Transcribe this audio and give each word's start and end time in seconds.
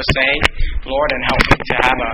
to 0.00 0.06
say, 0.16 0.30
Lord, 0.88 1.08
and 1.12 1.22
help 1.28 1.42
me 1.52 1.56
to 1.60 1.74
have 1.84 1.98
a 2.00 2.12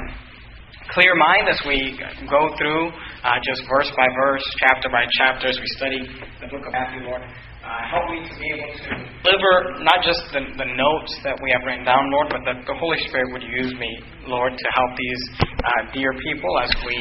clear 0.90 1.14
mind 1.14 1.46
as 1.46 1.60
we 1.66 1.94
go 2.26 2.42
through 2.58 2.90
uh, 3.22 3.38
just 3.42 3.62
verse 3.70 3.90
by 3.94 4.08
verse, 4.18 4.42
chapter 4.58 4.88
by 4.90 5.06
chapter, 5.18 5.46
as 5.46 5.58
we 5.58 5.68
study 5.78 6.00
the 6.42 6.50
book 6.50 6.66
of 6.66 6.72
Matthew, 6.72 7.06
Lord. 7.06 7.22
Uh, 7.22 7.82
help 7.90 8.06
me 8.14 8.22
to 8.22 8.34
be 8.38 8.46
able 8.54 8.70
to 8.70 8.90
deliver 9.26 9.82
not 9.82 9.98
just 10.02 10.22
the, 10.30 10.38
the 10.54 10.68
notes 10.78 11.12
that 11.26 11.34
we 11.42 11.50
have 11.50 11.66
written 11.66 11.82
down, 11.82 11.98
Lord, 12.14 12.30
but 12.30 12.42
that 12.46 12.62
the 12.62 12.74
Holy 12.78 12.98
Spirit 13.10 13.26
would 13.34 13.42
use 13.42 13.74
me, 13.74 13.90
Lord, 14.30 14.54
to 14.54 14.66
help 14.70 14.90
these 14.94 15.22
uh, 15.42 15.82
dear 15.90 16.14
people 16.22 16.52
as 16.62 16.70
we 16.86 16.94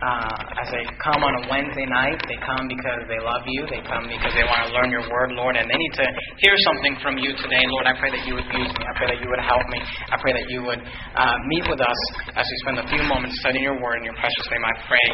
uh, 0.00 0.60
as 0.64 0.68
they 0.72 0.84
come 0.96 1.20
on 1.20 1.32
a 1.44 1.52
Wednesday 1.52 1.84
night. 1.84 2.16
They 2.24 2.40
come 2.40 2.64
because 2.64 3.04
they 3.04 3.20
love 3.20 3.44
you. 3.44 3.68
They 3.68 3.84
come 3.84 4.08
because 4.08 4.32
they 4.32 4.46
want 4.48 4.64
to 4.64 4.70
learn 4.72 4.88
your 4.88 5.04
word, 5.04 5.36
Lord, 5.36 5.60
and 5.60 5.68
they 5.68 5.76
need 5.76 5.94
to 6.00 6.06
hear 6.40 6.56
something 6.64 6.96
from 7.04 7.20
you 7.20 7.36
today, 7.36 7.64
Lord. 7.68 7.84
I 7.84 7.94
pray 8.00 8.08
that 8.08 8.24
you 8.24 8.40
would 8.40 8.48
use 8.48 8.72
me. 8.72 8.82
I 8.88 8.94
pray 8.96 9.08
that 9.12 9.20
you 9.20 9.28
would 9.28 9.44
help 9.44 9.64
me. 9.68 9.80
I 10.08 10.16
pray 10.16 10.32
that 10.32 10.46
you 10.48 10.64
would 10.64 10.80
uh, 10.80 11.36
meet 11.52 11.64
with 11.68 11.80
us 11.84 12.00
as 12.32 12.44
we 12.48 12.56
spend 12.64 12.80
a 12.80 12.86
few 12.88 13.02
moments 13.04 13.36
studying 13.44 13.64
your 13.64 13.76
word 13.76 14.00
in 14.00 14.08
your 14.08 14.16
precious 14.16 14.46
name. 14.48 14.64
I 14.64 14.74
pray. 14.88 15.06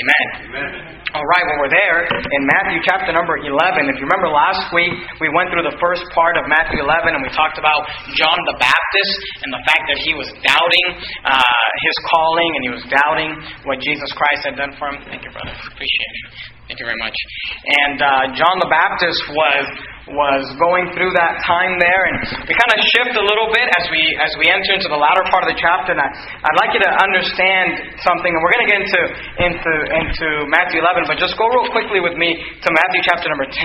Amen. 0.00 0.24
Amen. 0.48 0.68
All 1.12 1.26
right, 1.26 1.44
well, 1.44 1.58
we're 1.66 1.74
there 1.74 2.06
in 2.08 2.42
Matthew 2.56 2.80
chapter 2.86 3.12
number 3.12 3.36
11. 3.36 3.52
If 3.92 3.98
you 4.00 4.06
remember 4.08 4.30
last 4.32 4.72
week, 4.72 4.94
we 5.20 5.28
went 5.36 5.52
through 5.52 5.66
the 5.68 5.76
first 5.82 6.06
part 6.16 6.40
of 6.40 6.48
Matthew 6.48 6.80
11 6.80 7.12
and 7.12 7.20
we 7.20 7.28
talked 7.34 7.58
about 7.58 7.82
John 8.16 8.38
the 8.46 8.56
Baptist 8.62 9.14
and 9.44 9.50
the 9.52 9.62
fact 9.68 9.84
that 9.90 9.98
he 10.00 10.14
was 10.16 10.30
doubting 10.40 10.86
uh, 11.26 11.64
his 11.82 11.96
calling 12.08 12.50
and 12.56 12.62
he 12.62 12.72
was 12.72 12.84
doubting 12.88 13.30
what 13.66 13.82
Jesus 13.82 14.08
Christ 14.14 14.29
had 14.44 14.56
done 14.56 14.72
for 14.78 14.88
him. 14.88 15.02
Thank 15.04 15.24
you, 15.24 15.30
brother. 15.30 15.50
Appreciate 15.50 16.14
it. 16.24 16.59
Thank 16.70 16.78
you 16.78 16.86
very 16.86 17.02
much. 17.02 17.18
And 17.66 17.98
uh, 17.98 18.30
John 18.38 18.62
the 18.62 18.70
Baptist 18.70 19.18
was 19.34 19.66
was 20.10 20.42
going 20.58 20.90
through 20.94 21.14
that 21.14 21.38
time 21.46 21.78
there, 21.78 22.02
and 22.10 22.16
we 22.46 22.54
kind 22.54 22.72
of 22.74 22.80
shift 22.94 23.14
a 23.14 23.24
little 23.24 23.50
bit 23.50 23.66
as 23.78 23.84
we 23.90 24.02
as 24.18 24.32
we 24.38 24.50
enter 24.50 24.78
into 24.78 24.90
the 24.90 24.98
latter 24.98 25.22
part 25.30 25.46
of 25.46 25.50
the 25.50 25.58
chapter. 25.58 25.94
And 25.94 26.02
I, 26.02 26.08
I'd 26.10 26.58
like 26.62 26.74
you 26.74 26.82
to 26.82 26.92
understand 26.94 27.98
something, 28.06 28.30
and 28.30 28.38
we're 28.42 28.54
going 28.54 28.66
to 28.66 28.70
get 28.70 28.80
into 28.86 29.02
into 29.50 29.72
into 29.98 30.28
Matthew 30.50 30.82
11, 30.82 31.10
but 31.10 31.18
just 31.18 31.34
go 31.38 31.46
real 31.50 31.70
quickly 31.74 31.98
with 32.02 32.14
me 32.14 32.38
to 32.38 32.68
Matthew 32.70 33.00
chapter 33.06 33.26
number 33.30 33.50
10. 33.50 33.58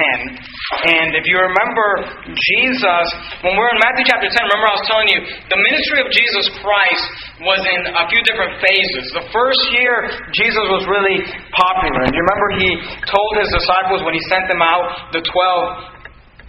And 0.90 1.18
if 1.18 1.26
you 1.30 1.38
remember 1.38 2.10
Jesus, 2.34 3.06
when 3.46 3.58
we're 3.58 3.72
in 3.74 3.80
Matthew 3.82 4.06
chapter 4.10 4.30
10, 4.30 4.34
remember 4.34 4.66
I 4.70 4.76
was 4.82 4.88
telling 4.90 5.10
you 5.14 5.20
the 5.50 5.60
ministry 5.62 6.02
of 6.02 6.10
Jesus 6.10 6.46
Christ 6.62 7.06
was 7.42 7.62
in 7.68 7.82
a 7.90 8.06
few 8.08 8.22
different 8.24 8.62
phases. 8.64 9.04
The 9.18 9.28
first 9.34 9.64
year, 9.76 10.10
Jesus 10.32 10.66
was 10.72 10.88
really 10.88 11.20
popular. 11.52 12.08
And 12.08 12.14
you 12.16 12.22
remember 12.22 12.48
he 12.60 12.70
told 13.04 13.32
his 13.40 13.52
disciples 13.52 14.04
when 14.04 14.16
he 14.16 14.24
sent 14.32 14.48
them 14.48 14.64
out, 14.64 15.12
the 15.12 15.20
12, 15.20 15.95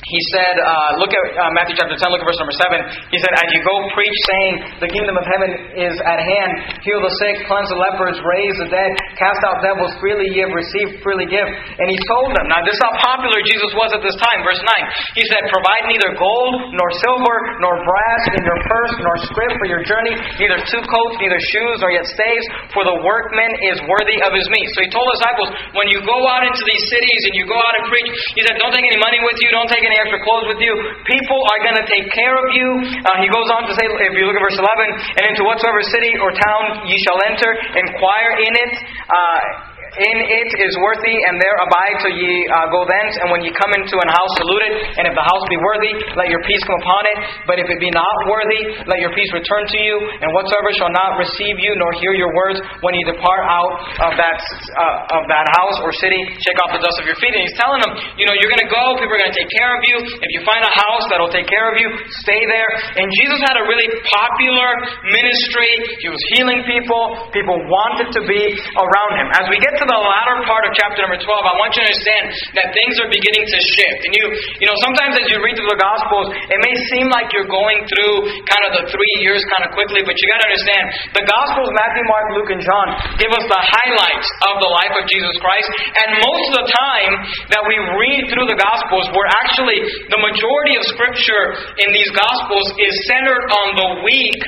he 0.06 0.20
said, 0.30 0.54
uh, 0.62 0.90
look 1.02 1.10
at 1.10 1.18
uh, 1.34 1.50
Matthew 1.50 1.74
chapter 1.74 1.98
10, 1.98 2.14
look 2.14 2.22
at 2.22 2.28
verse 2.30 2.38
number 2.38 2.54
7. 2.54 3.10
He 3.10 3.18
said, 3.18 3.32
As 3.42 3.48
you 3.50 3.58
go 3.66 3.74
preach, 3.90 4.18
saying, 4.30 4.54
The 4.78 4.86
kingdom 4.86 5.18
of 5.18 5.26
heaven 5.26 5.50
is 5.74 5.98
at 6.06 6.22
hand, 6.22 6.78
heal 6.86 7.02
the 7.02 7.10
sick, 7.18 7.42
cleanse 7.50 7.66
the 7.74 7.78
lepers, 7.82 8.14
raise 8.22 8.54
the 8.62 8.70
dead, 8.70 8.94
cast 9.18 9.42
out 9.50 9.66
devils, 9.66 9.90
freely 9.98 10.30
ye 10.30 10.46
have 10.46 10.54
received, 10.54 11.02
freely 11.02 11.26
give. 11.26 11.50
And 11.50 11.90
he 11.90 11.98
told 12.06 12.30
them, 12.38 12.46
Now, 12.46 12.62
this 12.62 12.78
is 12.78 12.82
how 12.86 12.94
popular 13.02 13.34
Jesus 13.42 13.74
was 13.74 13.90
at 13.98 14.02
this 14.06 14.14
time. 14.22 14.46
Verse 14.46 14.62
9. 14.62 15.18
He 15.18 15.26
said, 15.26 15.42
Provide 15.50 15.90
neither 15.90 16.14
gold, 16.14 16.54
nor 16.78 16.88
silver, 17.02 17.36
nor 17.58 17.74
brass 17.82 18.22
in 18.30 18.46
your 18.46 18.60
purse, 18.62 18.94
nor 19.02 19.14
scrip 19.26 19.58
for 19.58 19.66
your 19.66 19.82
journey, 19.82 20.14
neither 20.38 20.62
two 20.70 20.86
coats, 20.86 21.14
neither 21.18 21.42
shoes, 21.50 21.82
nor 21.82 21.90
yet 21.90 22.06
staves, 22.06 22.46
for 22.70 22.86
the 22.86 22.94
workman 23.02 23.50
is 23.74 23.82
worthy 23.90 24.22
of 24.22 24.30
his 24.30 24.46
meat. 24.54 24.70
So 24.70 24.86
he 24.86 24.90
told 24.94 25.10
his 25.10 25.18
disciples, 25.18 25.50
When 25.74 25.90
you 25.90 25.98
go 26.06 26.30
out 26.30 26.46
into 26.46 26.62
these 26.62 26.84
cities 26.94 27.20
and 27.26 27.34
you 27.34 27.50
go 27.50 27.58
out 27.58 27.74
and 27.82 27.90
preach, 27.90 28.06
he 28.38 28.46
said, 28.46 28.54
Don't 28.62 28.70
take 28.70 28.86
any 28.86 29.02
money 29.02 29.18
with 29.26 29.42
you, 29.42 29.50
don't 29.50 29.66
take 29.66 29.82
any 29.82 29.95
extra 29.98 30.20
clothes 30.22 30.48
with 30.52 30.60
you. 30.60 30.72
People 31.04 31.40
are 31.52 31.60
going 31.64 31.78
to 31.80 31.86
take 31.88 32.06
care 32.12 32.36
of 32.36 32.46
you. 32.52 32.68
Uh, 33.02 33.18
he 33.20 33.28
goes 33.28 33.48
on 33.52 33.68
to 33.68 33.72
say, 33.76 33.84
if 33.84 34.14
you 34.16 34.24
look 34.28 34.36
at 34.36 34.44
verse 34.44 34.58
11, 34.58 35.20
and 35.20 35.24
into 35.32 35.42
whatsoever 35.44 35.80
city 35.88 36.12
or 36.20 36.30
town 36.32 36.88
ye 36.88 36.96
shall 37.02 37.18
enter, 37.24 37.50
inquire 37.76 38.32
in 38.44 38.52
it. 38.52 38.72
Uh, 39.08 39.75
in 39.96 40.16
it 40.20 40.50
is 40.60 40.72
worthy, 40.78 41.16
and 41.26 41.40
there 41.40 41.56
abide 41.64 41.96
till 42.04 42.12
ye 42.12 42.44
uh, 42.52 42.68
go 42.68 42.84
thence. 42.84 43.16
And 43.24 43.32
when 43.32 43.40
ye 43.40 43.50
come 43.56 43.72
into 43.72 43.96
an 43.96 44.10
house, 44.12 44.32
salute 44.36 44.64
it. 44.68 44.74
And 45.00 45.04
if 45.08 45.14
the 45.16 45.24
house 45.24 45.44
be 45.48 45.56
worthy, 45.56 45.92
let 46.20 46.28
your 46.28 46.42
peace 46.44 46.60
come 46.68 46.76
upon 46.84 47.02
it. 47.16 47.18
But 47.48 47.56
if 47.56 47.66
it 47.72 47.80
be 47.80 47.88
not 47.88 48.16
worthy, 48.28 48.84
let 48.84 49.00
your 49.00 49.12
peace 49.16 49.32
return 49.32 49.64
to 49.64 49.78
you. 49.80 49.96
And 50.20 50.28
whatsoever 50.36 50.70
shall 50.76 50.92
not 50.92 51.16
receive 51.16 51.56
you, 51.56 51.72
nor 51.80 51.90
hear 51.96 52.12
your 52.12 52.28
words, 52.36 52.60
when 52.84 52.92
ye 52.92 53.02
depart 53.08 53.48
out 53.48 53.72
of 54.04 54.12
that 54.20 54.36
uh, 54.36 55.16
of 55.16 55.22
that 55.32 55.46
house 55.56 55.80
or 55.80 55.90
city, 55.96 56.20
shake 56.44 56.58
off 56.66 56.76
the 56.76 56.82
dust 56.84 57.00
of 57.00 57.08
your 57.08 57.16
feet. 57.16 57.32
And 57.32 57.40
he's 57.40 57.56
telling 57.56 57.80
them, 57.80 57.96
you 58.20 58.28
know, 58.28 58.36
you're 58.36 58.52
going 58.52 58.64
to 58.64 58.72
go. 58.72 59.00
People 59.00 59.16
are 59.16 59.22
going 59.24 59.32
to 59.32 59.38
take 59.38 59.52
care 59.56 59.72
of 59.72 59.82
you. 59.88 59.96
If 59.96 60.30
you 60.36 60.40
find 60.44 60.60
a 60.60 60.74
house 60.84 61.08
that'll 61.08 61.32
take 61.32 61.48
care 61.48 61.72
of 61.72 61.80
you, 61.80 61.88
stay 62.20 62.44
there. 62.44 62.70
And 63.00 63.08
Jesus 63.24 63.40
had 63.40 63.56
a 63.56 63.64
really 63.64 63.88
popular 64.04 64.70
ministry. 65.08 65.72
He 66.04 66.08
was 66.12 66.20
healing 66.36 66.60
people. 66.68 67.32
People 67.32 67.56
wanted 67.64 68.12
to 68.12 68.20
be 68.28 68.42
around 68.76 69.12
him. 69.16 69.28
As 69.40 69.48
we 69.48 69.56
get 69.56 69.72
to 69.80 69.85
the 69.86 70.00
latter 70.00 70.36
part 70.46 70.66
of 70.66 70.72
chapter 70.74 71.02
number 71.02 71.18
12, 71.18 71.26
I 71.26 71.54
want 71.58 71.70
you 71.74 71.82
to 71.82 71.86
understand 71.86 72.24
that 72.58 72.66
things 72.74 72.94
are 73.02 73.10
beginning 73.10 73.44
to 73.46 73.58
shift. 73.74 74.00
And 74.06 74.12
you, 74.14 74.24
you 74.62 74.66
know, 74.66 74.76
sometimes 74.82 75.18
as 75.18 75.26
you 75.30 75.38
read 75.42 75.54
through 75.58 75.70
the 75.70 75.80
Gospels, 75.80 76.34
it 76.34 76.60
may 76.62 76.74
seem 76.92 77.06
like 77.10 77.30
you're 77.34 77.50
going 77.50 77.82
through 77.86 78.14
kind 78.46 78.64
of 78.68 78.70
the 78.82 78.84
three 78.90 79.14
years 79.22 79.42
kind 79.50 79.66
of 79.66 79.70
quickly, 79.74 80.02
but 80.02 80.14
you 80.18 80.24
got 80.30 80.40
to 80.42 80.48
understand 80.50 80.84
the 81.14 81.24
Gospels, 81.26 81.70
Matthew, 81.74 82.04
Mark, 82.06 82.26
Luke, 82.38 82.50
and 82.52 82.62
John, 82.62 82.86
give 83.18 83.32
us 83.32 83.46
the 83.46 83.62
highlights 83.62 84.28
of 84.50 84.54
the 84.62 84.70
life 84.70 84.94
of 84.98 85.04
Jesus 85.08 85.34
Christ. 85.40 85.68
And 86.02 86.08
most 86.22 86.44
of 86.50 86.54
the 86.62 86.66
time 86.68 87.12
that 87.54 87.62
we 87.66 87.76
read 87.96 88.28
through 88.30 88.48
the 88.50 88.58
Gospels, 88.58 89.08
we're 89.14 89.32
actually, 89.46 89.78
the 90.10 90.20
majority 90.20 90.74
of 90.78 90.82
Scripture 90.92 91.44
in 91.82 91.88
these 91.94 92.10
Gospels 92.12 92.66
is 92.82 92.92
centered 93.06 93.44
on 93.50 93.68
the 93.78 93.88
week, 94.02 94.40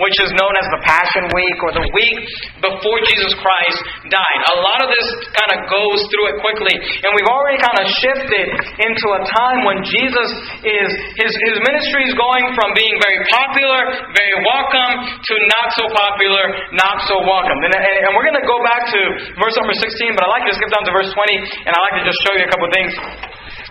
which 0.00 0.16
is 0.24 0.30
known 0.36 0.54
as 0.56 0.66
the 0.72 0.80
Passion 0.84 1.28
Week 1.36 1.58
or 1.60 1.70
the 1.76 1.86
week 1.92 2.18
before 2.64 2.98
Jesus 3.12 3.32
Christ 3.36 3.78
died. 4.08 4.40
A 4.54 4.58
lot 4.64 4.80
of 4.80 4.88
this 4.88 5.06
kind 5.36 5.52
of 5.56 5.58
goes 5.68 6.00
through 6.08 6.32
it 6.32 6.36
quickly. 6.40 6.74
And 7.04 7.10
we've 7.12 7.28
already 7.28 7.60
kind 7.60 7.76
of 7.76 7.86
shifted 8.00 8.46
into 8.80 9.06
a 9.12 9.20
time 9.28 9.68
when 9.68 9.84
Jesus 9.84 10.28
is, 10.64 10.88
his, 11.20 11.32
his 11.32 11.56
ministry 11.60 12.08
is 12.08 12.14
going 12.16 12.56
from 12.56 12.72
being 12.72 12.96
very 13.00 13.20
popular, 13.28 14.12
very 14.16 14.36
welcome, 14.44 14.92
to 15.12 15.34
not 15.60 15.66
so 15.76 15.84
popular, 15.92 16.44
not 16.72 17.04
so 17.04 17.16
welcome. 17.28 17.58
And, 17.68 17.72
and, 17.76 17.96
and 18.08 18.10
we're 18.16 18.26
going 18.26 18.40
to 18.40 18.48
go 18.48 18.58
back 18.64 18.88
to 18.88 19.00
verse 19.36 19.56
number 19.60 19.76
16, 19.76 20.16
but 20.16 20.24
I'd 20.24 20.34
like 20.40 20.46
to 20.48 20.54
skip 20.56 20.70
down 20.72 20.84
to 20.88 20.92
verse 20.94 21.10
20, 21.12 21.68
and 21.68 21.70
I'd 21.72 21.84
like 21.92 21.96
to 22.00 22.04
just 22.08 22.20
show 22.24 22.32
you 22.36 22.44
a 22.48 22.50
couple 22.50 22.68
things. 22.72 22.92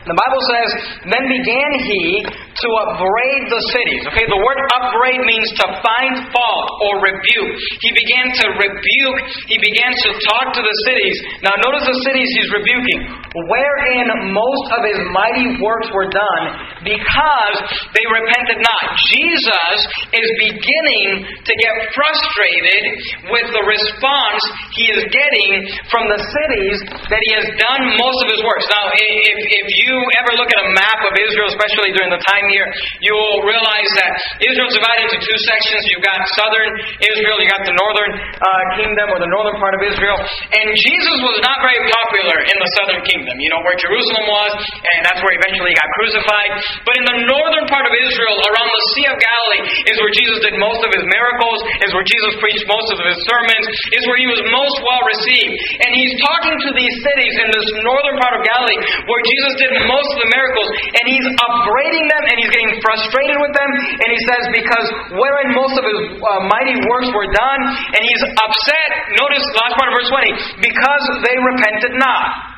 The 0.02 0.18
Bible 0.18 0.42
says, 0.50 0.70
Then 1.14 1.26
began 1.30 1.72
he 1.86 2.26
to 2.26 2.68
upbraid 2.84 3.42
the 3.54 3.62
cities. 3.70 4.02
Okay, 4.10 4.26
the 4.26 4.42
word 4.42 4.60
upbraid 4.82 5.22
means 5.30 5.50
to 5.62 5.66
find 5.80 6.14
fault 6.34 6.68
or 6.90 7.06
rebuke. 7.06 7.52
He 7.86 7.90
began 7.94 8.34
to 8.42 8.46
rebuke, 8.58 9.18
he 9.46 9.58
began 9.62 9.94
to 9.94 10.10
talk 10.26 10.58
to 10.58 10.62
the 10.62 10.76
cities. 10.90 11.16
Now, 11.46 11.54
notice 11.62 11.86
the 11.86 12.00
cities 12.02 12.28
he's 12.34 12.52
rebuking, 12.52 13.00
wherein 13.46 14.34
most 14.34 14.68
of 14.74 14.82
his 14.90 15.00
mighty 15.14 15.62
works 15.62 15.90
were 15.94 16.10
done 16.10 16.44
because 16.84 17.56
they 17.94 18.06
repented 18.10 18.60
not. 18.60 18.84
Jesus 19.14 19.78
is 20.18 20.28
beginning 20.50 21.30
to 21.46 21.54
get 21.62 21.74
frustrated 21.94 22.84
with 23.30 23.48
the 23.54 23.64
response 23.70 24.42
he 24.76 24.92
is 24.92 25.02
getting 25.14 25.52
from 25.94 26.10
the 26.10 26.20
cities 26.20 26.78
that 27.08 27.22
he 27.22 27.32
has 27.38 27.48
done 27.56 27.82
most 28.02 28.20
of 28.26 28.28
his 28.34 28.42
works. 28.44 28.66
Now, 28.74 28.90
if, 28.92 29.38
if 29.40 29.68
you 29.78 29.91
you 29.92 30.00
ever 30.24 30.32
look 30.40 30.48
at 30.48 30.60
a 30.64 30.70
map 30.72 31.00
of 31.04 31.14
Israel, 31.20 31.52
especially 31.52 31.92
during 31.92 32.12
the 32.16 32.24
time 32.24 32.48
here, 32.48 32.68
you 33.04 33.12
will 33.12 33.44
realize 33.44 33.90
that 34.00 34.12
Israel 34.40 34.72
is 34.72 34.76
divided 34.80 35.04
into 35.12 35.20
two 35.20 35.38
sections. 35.52 35.84
You've 35.92 36.06
got 36.06 36.24
southern 36.40 36.72
Israel, 37.04 37.44
you've 37.44 37.52
got 37.52 37.68
the 37.68 37.76
northern 37.76 38.12
uh, 38.16 38.64
kingdom 38.80 39.12
or 39.12 39.20
the 39.20 39.28
northern 39.28 39.58
part 39.60 39.76
of 39.76 39.82
Israel. 39.84 40.16
And 40.56 40.68
Jesus 40.72 41.18
was 41.28 41.38
not 41.44 41.60
very 41.60 41.82
popular 41.84 42.38
in 42.48 42.58
the 42.58 42.70
southern 42.80 43.02
kingdom, 43.04 43.36
you 43.36 43.52
know, 43.52 43.62
where 43.68 43.76
Jerusalem 43.76 44.26
was, 44.32 44.52
and 44.80 45.00
that's 45.04 45.20
where 45.20 45.36
eventually 45.36 45.76
he 45.76 45.78
got 45.78 45.92
crucified. 46.00 46.52
But 46.88 46.96
in 46.96 47.06
the 47.06 47.18
northern 47.28 47.68
part 47.68 47.84
of 47.84 47.94
Israel, 47.94 48.36
around 48.48 48.70
the 48.72 48.84
Sea 48.96 49.06
of 49.12 49.18
Galilee, 49.20 49.64
is 49.92 49.96
where 50.00 50.14
Jesus 50.16 50.38
did 50.48 50.56
most 50.56 50.82
of 50.88 50.92
his 50.96 51.04
miracles, 51.04 51.60
is 51.84 51.92
where 51.92 52.08
Jesus 52.08 52.32
preached 52.40 52.66
most 52.72 52.88
of 52.96 52.98
his 53.04 53.20
sermons, 53.28 53.66
is 53.92 54.04
where 54.08 54.20
he 54.20 54.30
was 54.32 54.40
most 54.48 54.78
well 54.86 55.04
received. 55.04 55.54
And 55.84 55.92
he's 55.92 56.14
talking 56.24 56.56
to 56.56 56.70
these 56.78 56.96
cities 57.04 57.36
in 57.44 57.50
this 57.52 57.68
northern 57.84 58.18
part 58.22 58.40
of 58.40 58.42
Galilee 58.46 58.80
where 59.10 59.22
Jesus 59.26 59.54
did 59.58 59.72
most 59.88 60.10
of 60.14 60.20
the 60.26 60.30
miracles, 60.34 60.68
and 60.98 61.06
he's 61.08 61.28
upbraiding 61.28 62.06
them 62.10 62.24
and 62.28 62.36
he's 62.42 62.52
getting 62.52 62.74
frustrated 62.82 63.38
with 63.40 63.54
them. 63.56 63.70
And 64.02 64.10
he 64.10 64.20
says, 64.28 64.44
Because 64.54 64.88
wherein 65.16 65.54
most 65.56 65.76
of 65.78 65.84
his 65.86 66.00
uh, 66.20 66.42
mighty 66.50 66.78
works 66.90 67.10
were 67.14 67.30
done, 67.32 67.62
and 67.96 68.02
he's 68.02 68.24
upset. 68.26 68.90
Notice 69.18 69.44
last 69.58 69.74
part 69.78 69.88
of 69.90 69.96
verse 69.98 70.10
20 70.12 70.66
because 70.66 71.04
they 71.26 71.36
repented 71.40 71.94
not. 71.98 72.52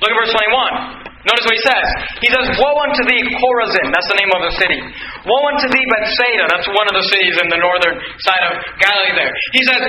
Look 0.00 0.10
at 0.12 0.18
verse 0.18 0.32
21. 0.32 1.10
Notice 1.20 1.44
what 1.44 1.52
he 1.52 1.64
says. 1.68 1.86
He 2.24 2.28
says, 2.32 2.46
Woe 2.56 2.80
unto 2.80 3.04
thee, 3.04 3.20
Chorazin. 3.28 3.92
That's 3.92 4.08
the 4.08 4.16
name 4.24 4.32
of 4.32 4.40
the 4.40 4.54
city. 4.56 4.80
Woe 5.28 5.44
unto 5.52 5.68
thee, 5.68 5.84
Bethsaida. 5.92 6.48
That's 6.48 6.64
one 6.72 6.88
of 6.88 6.96
the 6.96 7.04
cities 7.12 7.36
in 7.44 7.52
the 7.52 7.60
northern 7.60 8.00
side 8.24 8.40
of 8.48 8.52
Galilee 8.80 9.14
there. 9.20 9.32
He 9.52 9.62
says, 9.68 9.82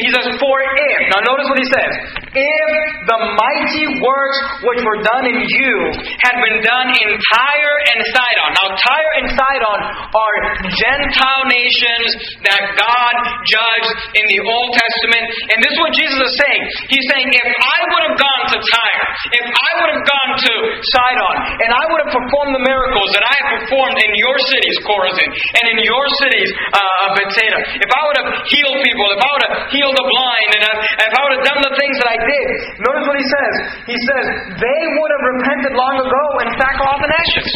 he 0.00 0.08
says, 0.08 0.24
For 0.40 0.56
if, 0.64 1.00
now 1.12 1.20
notice 1.28 1.44
what 1.52 1.60
he 1.60 1.68
says, 1.68 1.92
if 2.34 2.70
the 3.08 3.18
mighty 3.36 3.86
works 4.00 4.38
which 4.68 4.80
were 4.84 5.00
done 5.00 5.24
in 5.32 5.38
you 5.48 5.74
had 6.20 6.36
been 6.44 6.58
done 6.60 6.88
in 6.92 7.08
Tyre 7.16 7.76
and 7.94 8.00
Sidon. 8.12 8.50
Now, 8.52 8.68
Tyre 8.76 9.12
and 9.22 9.28
Sidon 9.32 9.78
are 10.12 10.36
Gentile 10.68 11.44
nations 11.48 12.08
that 12.44 12.62
God 12.76 13.14
judged 13.48 13.92
in 14.18 14.24
the 14.28 14.40
Old 14.44 14.70
Testament. 14.76 15.24
And 15.54 15.58
this 15.64 15.72
is 15.72 15.78
what 15.80 15.92
Jesus 15.96 16.18
is 16.18 16.34
saying. 16.36 16.62
He's 16.92 17.06
saying, 17.14 17.28
if 17.32 17.48
I 17.48 17.78
would 17.96 18.04
have 18.12 18.18
gone 18.18 18.44
to 18.52 18.58
Tyre, 18.60 19.06
if 19.40 19.46
I 19.48 19.70
would 19.80 19.90
have 19.96 20.04
gone 20.04 20.32
to 20.36 20.52
Sidon, 20.84 21.34
and 21.64 21.70
I 21.72 21.84
would 21.88 22.00
have 22.04 22.12
performed 22.12 22.52
the 22.52 22.64
miracles 22.64 23.08
that 23.16 23.24
I 23.24 23.34
have 23.40 23.48
performed 23.62 23.98
in 24.04 24.10
your 24.18 24.36
cities, 24.52 24.76
Chorazin, 24.84 25.30
and 25.62 25.64
in 25.72 25.78
your 25.80 26.04
cities, 26.22 26.48
uh, 26.76 27.06
Bethsaida, 27.16 27.58
if 27.78 27.90
I 27.90 28.00
would 28.04 28.18
have 28.20 28.30
healed 28.52 28.78
people, 28.84 29.06
if 29.16 29.20
I 29.22 29.30
would 29.32 29.44
have 29.48 29.56
healed 29.72 29.96
the 29.96 30.06
blind, 30.06 30.48
and 30.58 30.62
if 31.08 31.12
I 31.14 31.20
would 31.24 31.34
have 31.40 31.46
done 31.46 31.60
the 31.64 31.74
things 31.78 31.96
that 32.02 32.08
I 32.10 32.17
notice 32.24 33.04
what 33.06 33.18
he 33.18 33.26
says. 33.26 33.52
He 33.86 33.98
says, 33.98 34.24
they 34.58 34.82
would 34.96 35.10
have 35.14 35.24
repented 35.36 35.72
long 35.76 35.96
ago 36.02 36.24
in 36.42 36.48
sackcloth 36.58 37.02
and 37.04 37.12
ashes. 37.14 37.48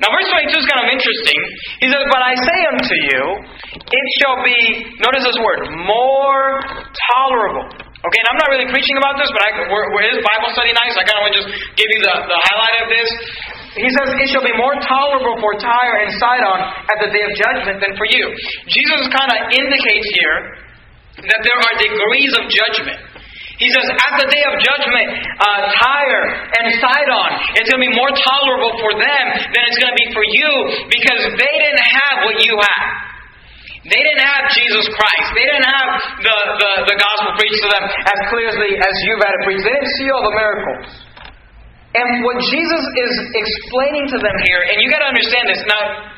Now, 0.00 0.12
verse 0.12 0.28
22 0.32 0.52
is 0.52 0.68
kind 0.68 0.84
of 0.84 0.88
interesting. 0.92 1.40
He 1.80 1.88
says, 1.88 2.04
But 2.12 2.20
I 2.20 2.32
say 2.36 2.58
unto 2.76 2.96
you, 3.08 3.22
it 3.80 4.06
shall 4.20 4.38
be, 4.44 4.58
notice 5.00 5.24
this 5.24 5.38
word, 5.40 5.72
more 5.88 6.60
tolerable 7.16 7.84
Okay, 8.04 8.20
and 8.20 8.28
I'm 8.36 8.40
not 8.44 8.52
really 8.52 8.68
preaching 8.68 9.00
about 9.00 9.16
this, 9.16 9.32
but 9.32 9.40
I, 9.40 9.64
we're, 9.64 9.88
we're 9.96 10.04
Bible 10.20 10.52
study 10.52 10.76
night, 10.76 10.92
so 10.92 11.00
I 11.00 11.08
kind 11.08 11.16
of 11.16 11.22
want 11.24 11.32
to 11.32 11.38
just 11.40 11.50
give 11.72 11.88
you 11.88 12.00
the, 12.04 12.14
the 12.28 12.38
highlight 12.52 12.76
of 12.84 12.88
this. 12.92 13.08
He 13.80 13.88
says, 13.96 14.12
It 14.20 14.28
shall 14.28 14.44
be 14.44 14.52
more 14.60 14.76
tolerable 14.84 15.40
for 15.40 15.56
Tyre 15.56 16.04
and 16.04 16.12
Sidon 16.20 16.58
at 16.84 16.98
the 17.00 17.08
day 17.08 17.24
of 17.24 17.32
judgment 17.32 17.80
than 17.80 17.96
for 17.96 18.04
you. 18.04 18.28
Jesus 18.68 19.08
kind 19.08 19.32
of 19.32 19.38
indicates 19.56 20.08
here 20.20 20.36
that 21.32 21.40
there 21.48 21.56
are 21.56 21.74
degrees 21.80 22.32
of 22.36 22.44
judgment. 22.52 23.00
He 23.54 23.70
says, 23.70 23.86
at 23.86 24.14
the 24.18 24.26
day 24.26 24.42
of 24.50 24.54
judgment, 24.58 25.08
uh, 25.38 25.60
Tyre 25.78 26.24
and 26.58 26.66
Sidon, 26.82 27.30
it's 27.54 27.70
going 27.70 27.82
to 27.82 27.86
be 27.86 27.94
more 27.94 28.10
tolerable 28.10 28.74
for 28.82 28.92
them 28.98 29.24
than 29.54 29.62
it's 29.70 29.78
going 29.78 29.94
to 29.94 30.00
be 30.00 30.10
for 30.10 30.26
you 30.26 30.50
because 30.90 31.22
they 31.38 31.54
didn't 31.62 31.86
have 31.86 32.16
what 32.26 32.36
you 32.42 32.58
have. 32.58 32.86
They 33.84 34.00
didn't 34.00 34.26
have 34.26 34.48
Jesus 34.50 34.90
Christ. 34.96 35.28
They 35.36 35.44
didn't 35.44 35.68
have 35.70 35.88
the, 36.24 36.36
the, 36.56 36.70
the 36.88 36.96
gospel 36.96 37.30
preached 37.36 37.60
to 37.62 37.70
them 37.70 37.84
as 37.84 38.18
clearly 38.32 38.74
as 38.80 38.94
you've 39.06 39.22
had 39.22 39.32
it 39.38 39.42
preached. 39.44 39.62
They 39.62 39.76
didn't 39.76 39.94
see 40.02 40.08
all 40.08 40.24
the 40.24 40.34
miracles. 40.34 40.88
And 41.94 42.26
what 42.26 42.40
Jesus 42.42 42.84
is 43.06 43.12
explaining 43.38 44.10
to 44.10 44.18
them 44.18 44.36
here, 44.42 44.66
and 44.66 44.82
you 44.82 44.90
got 44.90 45.04
to 45.06 45.10
understand 45.14 45.46
this. 45.46 45.62
Now, 45.68 46.13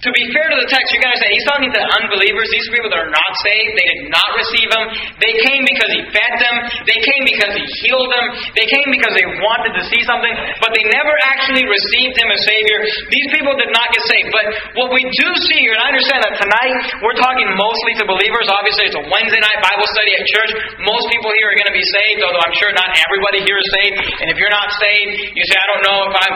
to 0.00 0.08
be 0.16 0.24
fair 0.32 0.48
to 0.48 0.56
the 0.56 0.68
text, 0.72 0.88
you 0.96 0.98
got 1.04 1.12
to 1.12 1.20
say 1.20 1.28
he's 1.28 1.44
talking 1.44 1.68
to 1.68 1.82
unbelievers. 2.00 2.48
These 2.48 2.72
people 2.72 2.88
that 2.88 3.04
are 3.04 3.12
not 3.12 3.32
saved, 3.44 3.72
they 3.76 3.84
did 3.84 4.02
not 4.08 4.28
receive 4.32 4.68
him. 4.72 4.84
They 5.20 5.34
came 5.44 5.60
because 5.68 5.92
he 5.92 6.00
fed 6.08 6.34
them. 6.40 6.56
They 6.88 6.96
came 7.04 7.22
because 7.28 7.52
he 7.52 7.64
healed 7.84 8.08
them. 8.08 8.26
They 8.56 8.64
came 8.64 8.88
because 8.88 9.12
they 9.12 9.28
wanted 9.44 9.76
to 9.76 9.82
see 9.92 10.00
something, 10.08 10.32
but 10.56 10.72
they 10.72 10.88
never 10.88 11.12
actually 11.28 11.68
received 11.68 12.16
him 12.16 12.32
as 12.32 12.40
Savior. 12.48 12.80
These 13.12 13.28
people 13.36 13.52
did 13.60 13.68
not 13.76 13.92
get 13.92 14.00
saved. 14.08 14.32
But 14.32 14.44
what 14.80 14.88
we 14.96 15.04
do 15.04 15.28
see 15.52 15.60
here, 15.68 15.76
and 15.76 15.84
I 15.84 15.92
understand 15.92 16.24
that 16.24 16.34
tonight 16.40 16.74
we're 17.04 17.20
talking 17.20 17.48
mostly 17.52 17.92
to 18.00 18.08
believers. 18.08 18.48
Obviously, 18.48 18.88
it's 18.88 18.96
a 18.96 19.04
Wednesday 19.04 19.42
night 19.44 19.60
Bible 19.60 19.84
study 19.84 20.16
at 20.16 20.24
church. 20.32 20.52
Most 20.80 21.12
people 21.12 21.28
here 21.36 21.52
are 21.52 21.58
going 21.60 21.68
to 21.68 21.76
be 21.76 21.84
saved, 22.00 22.24
although 22.24 22.40
I'm 22.48 22.56
sure 22.56 22.72
not 22.72 22.88
everybody 22.88 23.44
here 23.44 23.60
is 23.60 23.68
saved. 23.76 23.96
And 24.24 24.32
if 24.32 24.40
you're 24.40 24.52
not 24.52 24.72
saved, 24.80 25.36
you 25.36 25.44
say, 25.44 25.56
I 25.60 25.66
don't 25.76 25.84
know 25.84 25.98
if 26.08 26.14
I'm 26.16 26.34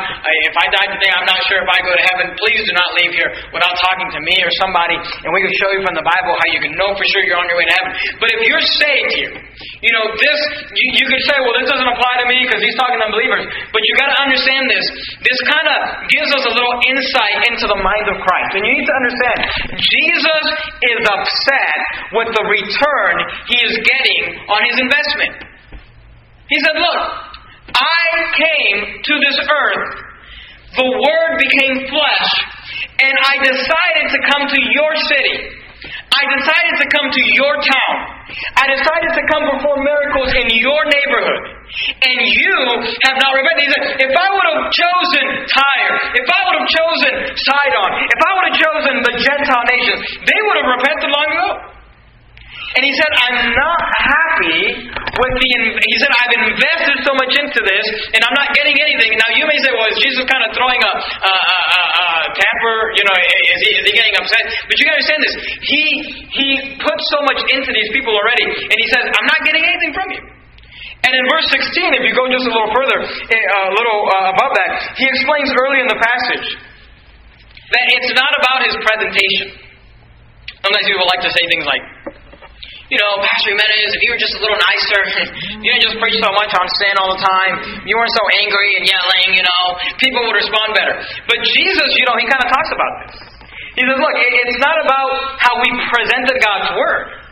if 0.52 0.54
I 0.60 0.66
die 0.68 0.88
today, 1.00 1.10
I'm 1.16 1.24
not 1.24 1.40
sure 1.48 1.64
if 1.64 1.70
I 1.72 1.78
go 1.80 1.92
to 1.96 2.04
heaven. 2.12 2.26
Please 2.36 2.60
do 2.68 2.76
not 2.76 2.92
leave 3.00 3.16
here 3.16 3.32
without 3.54 3.74
talking 3.78 4.10
to 4.10 4.20
me 4.26 4.36
or 4.42 4.50
somebody, 4.58 4.98
and 4.98 5.30
we 5.30 5.40
can 5.40 5.54
show 5.54 5.70
you 5.70 5.80
from 5.86 5.94
the 5.94 6.02
Bible 6.02 6.34
how 6.34 6.48
you 6.50 6.60
can 6.60 6.74
know 6.74 6.90
for 6.98 7.06
sure 7.06 7.22
you're 7.22 7.38
on 7.38 7.46
your 7.46 7.58
way 7.62 7.66
to 7.70 7.74
heaven. 7.78 7.92
But 8.18 8.28
if 8.34 8.40
you're 8.42 8.66
saved 8.82 9.10
here, 9.14 9.34
you 9.80 9.92
know, 9.94 10.04
this, 10.18 10.38
you, 10.74 10.86
you 10.98 11.06
could 11.06 11.22
say, 11.28 11.36
well, 11.44 11.54
this 11.54 11.70
doesn't 11.70 11.86
apply 11.86 12.14
to 12.20 12.26
me 12.26 12.42
because 12.42 12.58
he's 12.58 12.74
talking 12.74 12.98
to 12.98 13.06
unbelievers. 13.06 13.46
But 13.70 13.80
you 13.86 13.92
got 13.94 14.10
to 14.10 14.18
understand 14.26 14.66
this. 14.66 14.84
This 15.22 15.38
kind 15.46 15.68
of 15.70 15.78
gives 16.10 16.30
us 16.34 16.44
a 16.50 16.52
little 16.52 16.76
insight 16.88 17.46
into 17.46 17.70
the 17.70 17.78
mind 17.78 18.06
of 18.10 18.16
Christ. 18.24 18.50
And 18.58 18.62
you 18.66 18.72
need 18.74 18.88
to 18.88 18.96
understand, 18.96 19.38
Jesus 19.78 20.44
is 20.82 21.00
upset 21.04 21.78
with 22.16 22.28
the 22.34 22.44
return 22.48 23.14
he 23.46 23.58
is 23.62 23.74
getting 23.86 24.20
on 24.50 24.60
his 24.66 24.76
investment. 24.82 25.32
He 26.50 26.58
said, 26.64 26.76
look, 26.80 27.00
I 27.76 28.04
came 28.34 28.76
to 29.04 29.14
this 29.20 29.36
earth. 29.36 29.88
The 30.74 30.88
Word 30.90 31.32
became 31.38 31.86
flesh 31.86 32.30
and 33.00 33.14
I 33.20 33.34
decided 33.42 34.06
to 34.14 34.18
come 34.30 34.44
to 34.48 34.60
your 34.72 34.92
city. 35.10 35.36
I 35.84 36.22
decided 36.30 36.74
to 36.80 36.86
come 36.94 37.06
to 37.10 37.22
your 37.36 37.54
town. 37.60 37.94
I 38.56 38.64
decided 38.70 39.10
to 39.18 39.22
come 39.28 39.42
perform 39.50 39.84
miracles 39.84 40.30
in 40.32 40.46
your 40.62 40.80
neighborhood. 40.86 41.42
And 42.00 42.18
you 42.22 42.56
have 43.04 43.18
not 43.18 43.34
repented. 43.34 43.66
He 43.66 43.70
said, 43.74 43.84
if 43.98 44.12
I 44.14 44.28
would 44.30 44.46
have 44.46 44.62
chosen 44.70 45.24
Tyre, 45.50 45.94
if 46.14 46.28
I 46.30 46.40
would 46.46 46.56
have 46.62 46.70
chosen 46.70 47.12
Sidon, 47.34 47.90
if 48.00 48.20
I 48.22 48.30
would 48.30 48.46
have 48.48 48.58
chosen 48.62 48.94
the 49.04 49.14
Gentile 49.20 49.66
nations, 49.68 50.00
they 50.22 50.40
would 50.48 50.56
have 50.62 50.70
repented 50.70 51.10
long 51.10 51.28
ago. 51.34 51.74
And 52.74 52.82
he 52.82 52.90
said, 52.90 53.06
I'm 53.06 53.54
not 53.54 53.80
happy 54.02 54.90
with 54.90 55.34
the. 55.38 55.50
He 55.78 55.96
said, 56.02 56.10
I've 56.10 56.34
invested 56.42 57.06
so 57.06 57.14
much 57.14 57.30
into 57.38 57.62
this, 57.62 57.86
and 58.18 58.20
I'm 58.26 58.34
not 58.34 58.50
getting 58.50 58.74
anything. 58.74 59.14
Now 59.14 59.30
you 59.30 59.46
may 59.46 59.54
say, 59.62 59.70
well, 59.70 59.86
is 59.94 59.98
Jesus 60.02 60.26
kind 60.26 60.42
of 60.42 60.50
throwing 60.58 60.82
a, 60.82 60.92
a, 60.98 61.34
a, 61.54 61.82
a 62.02 62.06
You 62.94 63.04
know, 63.04 63.16
is 63.16 63.60
he, 63.64 63.70
is 63.80 63.84
he 63.88 63.92
getting 63.94 64.14
upset? 64.18 64.44
But 64.68 64.74
you 64.78 64.84
got 64.86 64.94
to 64.94 65.00
understand 65.02 65.20
this. 65.24 65.34
He 65.64 65.82
he 66.30 66.46
put 66.78 66.98
so 67.10 67.18
much 67.26 67.40
into 67.50 67.70
these 67.74 67.90
people 67.90 68.14
already, 68.14 68.46
and 68.46 68.76
he 68.76 68.86
says, 68.90 69.04
I'm 69.06 69.28
not 69.28 69.40
getting 69.46 69.64
anything 69.64 69.92
from 69.92 70.08
you. 70.14 70.22
And 71.04 71.12
in 71.12 71.24
verse 71.28 71.44
16, 71.52 72.00
if 72.00 72.02
you 72.08 72.16
go 72.16 72.24
just 72.32 72.48
a 72.48 72.52
little 72.52 72.72
further, 72.72 72.98
eh, 73.04 73.36
a 73.36 73.72
little 73.76 74.00
uh, 74.08 74.32
above 74.32 74.52
that, 74.56 74.96
he 74.96 75.04
explains 75.04 75.52
early 75.52 75.84
in 75.84 75.88
the 75.92 76.00
passage 76.00 76.48
that 76.56 77.84
it's 78.00 78.12
not 78.16 78.32
about 78.40 78.64
his 78.64 78.74
presentation. 78.80 79.52
Sometimes 80.64 80.86
people 80.88 81.04
like 81.04 81.20
to 81.28 81.32
say 81.36 81.44
things 81.52 81.68
like, 81.68 81.84
you 82.92 82.98
know, 83.00 83.12
Pastor 83.24 83.56
Jimenez, 83.56 83.96
if 83.96 84.00
you 84.04 84.10
were 84.12 84.20
just 84.20 84.36
a 84.36 84.40
little 84.44 84.60
nicer, 84.60 85.00
you 85.64 85.68
didn't 85.72 85.84
just 85.88 85.96
preach 85.96 86.18
so 86.20 86.30
much 86.36 86.52
on 86.52 86.66
sin 86.76 86.94
all 87.00 87.16
the 87.16 87.22
time, 87.22 87.52
you 87.88 87.96
weren't 87.96 88.12
so 88.12 88.24
angry 88.44 88.70
and 88.76 88.84
yelling, 88.84 89.28
you 89.32 89.44
know, 89.44 89.62
people 89.96 90.20
would 90.28 90.36
respond 90.36 90.76
better. 90.76 91.00
But 91.24 91.40
Jesus, 91.56 91.88
you 91.96 92.04
know, 92.04 92.16
he 92.20 92.28
kind 92.28 92.44
of 92.44 92.48
talks 92.52 92.70
about 92.72 92.92
this. 93.04 93.14
He 93.74 93.82
says, 93.82 93.98
look, 93.98 94.14
it's 94.14 94.60
not 94.62 94.76
about 94.78 95.10
how 95.42 95.58
we 95.58 95.68
presented 95.90 96.36
God's 96.38 96.70
Word. 96.78 97.24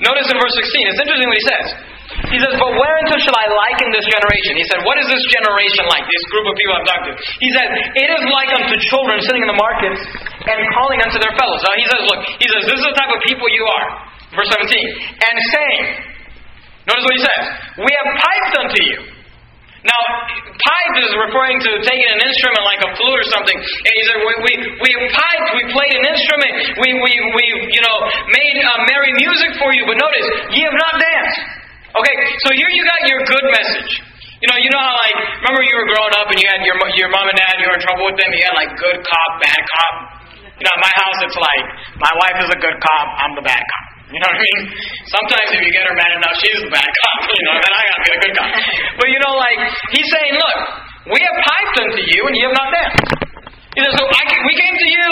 Notice 0.00 0.30
in 0.30 0.36
verse 0.38 0.54
16, 0.54 0.94
it's 0.94 1.00
interesting 1.02 1.26
what 1.26 1.36
he 1.36 1.46
says. 1.46 1.66
He 2.32 2.38
says, 2.40 2.56
But 2.56 2.72
whereunto 2.72 3.16
shall 3.20 3.36
I 3.36 3.46
liken 3.68 3.92
this 3.92 4.06
generation? 4.08 4.56
He 4.56 4.66
said, 4.72 4.80
What 4.80 4.96
is 4.96 5.06
this 5.12 5.20
generation 5.28 5.84
like? 5.92 6.08
This 6.08 6.24
group 6.32 6.48
of 6.48 6.54
people 6.56 6.72
I've 6.80 6.88
talked 6.88 7.04
to. 7.10 7.14
He 7.14 7.50
said, 7.52 7.68
It 8.00 8.08
is 8.08 8.22
like 8.32 8.48
unto 8.56 8.74
children 8.88 9.20
sitting 9.28 9.44
in 9.44 9.50
the 9.50 9.60
markets 9.60 10.00
and 10.48 10.56
calling 10.72 11.04
unto 11.04 11.20
their 11.20 11.34
fellows. 11.36 11.60
Now 11.68 11.74
he 11.76 11.84
says, 11.84 12.00
Look, 12.00 12.20
he 12.40 12.46
says, 12.48 12.62
This 12.64 12.78
is 12.80 12.86
the 12.88 12.96
type 12.96 13.12
of 13.12 13.20
people 13.28 13.44
you 13.52 13.64
are. 13.68 14.07
Verse 14.36 14.50
17. 14.52 14.68
And 14.68 15.34
saying, 15.52 15.82
notice 16.84 17.04
what 17.04 17.16
he 17.16 17.22
says, 17.24 17.42
We 17.80 17.90
have 17.92 18.08
piped 18.18 18.54
unto 18.60 18.80
you. 18.84 18.98
Now, 19.86 20.00
piped 20.58 20.96
is 21.00 21.12
referring 21.14 21.62
to 21.62 21.70
taking 21.86 22.10
an 22.10 22.18
instrument 22.18 22.62
like 22.66 22.82
a 22.82 22.90
flute 22.98 23.14
or 23.14 23.28
something. 23.30 23.56
And 23.56 23.92
he 23.94 24.02
said, 24.10 24.18
we, 24.20 24.34
we, 24.42 24.52
we 24.84 24.90
have 24.90 25.06
piped, 25.06 25.48
we 25.54 25.64
played 25.70 25.94
an 26.02 26.04
instrument, 26.12 26.52
we, 26.82 26.88
we, 26.98 27.12
we 27.14 27.44
you 27.70 27.82
know, 27.86 27.96
made 28.26 28.56
uh, 28.58 28.84
merry 28.90 29.14
music 29.14 29.54
for 29.56 29.70
you. 29.70 29.86
But 29.86 29.96
notice, 30.02 30.26
ye 30.50 30.66
have 30.66 30.74
not 30.74 30.94
danced. 30.98 31.40
Okay, 31.94 32.16
so 32.44 32.48
here 32.52 32.68
you 32.68 32.82
got 32.84 33.00
your 33.06 33.22
good 33.22 33.46
message. 33.54 33.90
You 34.38 34.46
know, 34.52 34.58
you 34.60 34.70
know 34.70 34.78
how 34.78 34.94
like 34.94 35.18
remember 35.42 35.66
you 35.66 35.74
were 35.74 35.88
growing 35.90 36.14
up 36.14 36.30
and 36.30 36.38
you 36.38 36.46
had 36.46 36.62
your 36.62 36.78
your 36.94 37.10
mom 37.10 37.26
and 37.26 37.34
dad, 37.34 37.58
you 37.58 37.66
were 37.66 37.74
in 37.74 37.82
trouble 37.82 38.06
with 38.06 38.14
them. 38.22 38.30
You 38.30 38.44
had 38.46 38.54
like 38.54 38.70
good 38.78 38.98
cop, 39.02 39.30
bad 39.42 39.58
cop. 39.58 39.94
You 40.46 40.62
know, 40.62 40.72
at 40.78 40.82
my 40.84 40.94
house 40.94 41.18
it's 41.26 41.38
like 41.38 41.64
my 41.98 42.12
wife 42.22 42.38
is 42.46 42.50
a 42.54 42.58
good 42.62 42.76
cop, 42.78 43.06
I'm 43.18 43.34
the 43.34 43.42
bad 43.42 43.58
cop. 43.58 43.87
You 44.08 44.16
know 44.16 44.28
what 44.32 44.40
I 44.40 44.46
mean? 44.48 44.60
Sometimes 45.04 45.48
if 45.52 45.60
you 45.60 45.68
get 45.68 45.84
her 45.84 45.92
mad 45.92 46.12
enough, 46.16 46.32
she's 46.40 46.60
the 46.64 46.72
bad 46.72 46.88
cop, 46.88 47.18
you 47.28 47.44
know, 47.44 47.56
then 47.60 47.72
I 47.76 47.80
gotta 47.92 48.04
be 48.08 48.12
a 48.16 48.20
good 48.24 48.34
cop. 48.40 48.50
But 48.96 49.06
you 49.12 49.20
know, 49.20 49.34
like, 49.36 49.60
he's 49.92 50.08
saying, 50.08 50.32
look, 50.32 50.58
we 51.12 51.18
have 51.20 51.36
piped 51.44 51.76
unto 51.84 52.00
you 52.00 52.20
and 52.24 52.34
you 52.36 52.44
have 52.48 52.56
not 52.56 52.68
danced. 52.72 53.28
You 53.76 53.84
know, 53.84 53.92
so 53.94 54.02
I, 54.08 54.22
we 54.48 54.56
came 54.56 54.74
to 54.74 54.88
you 54.90 55.06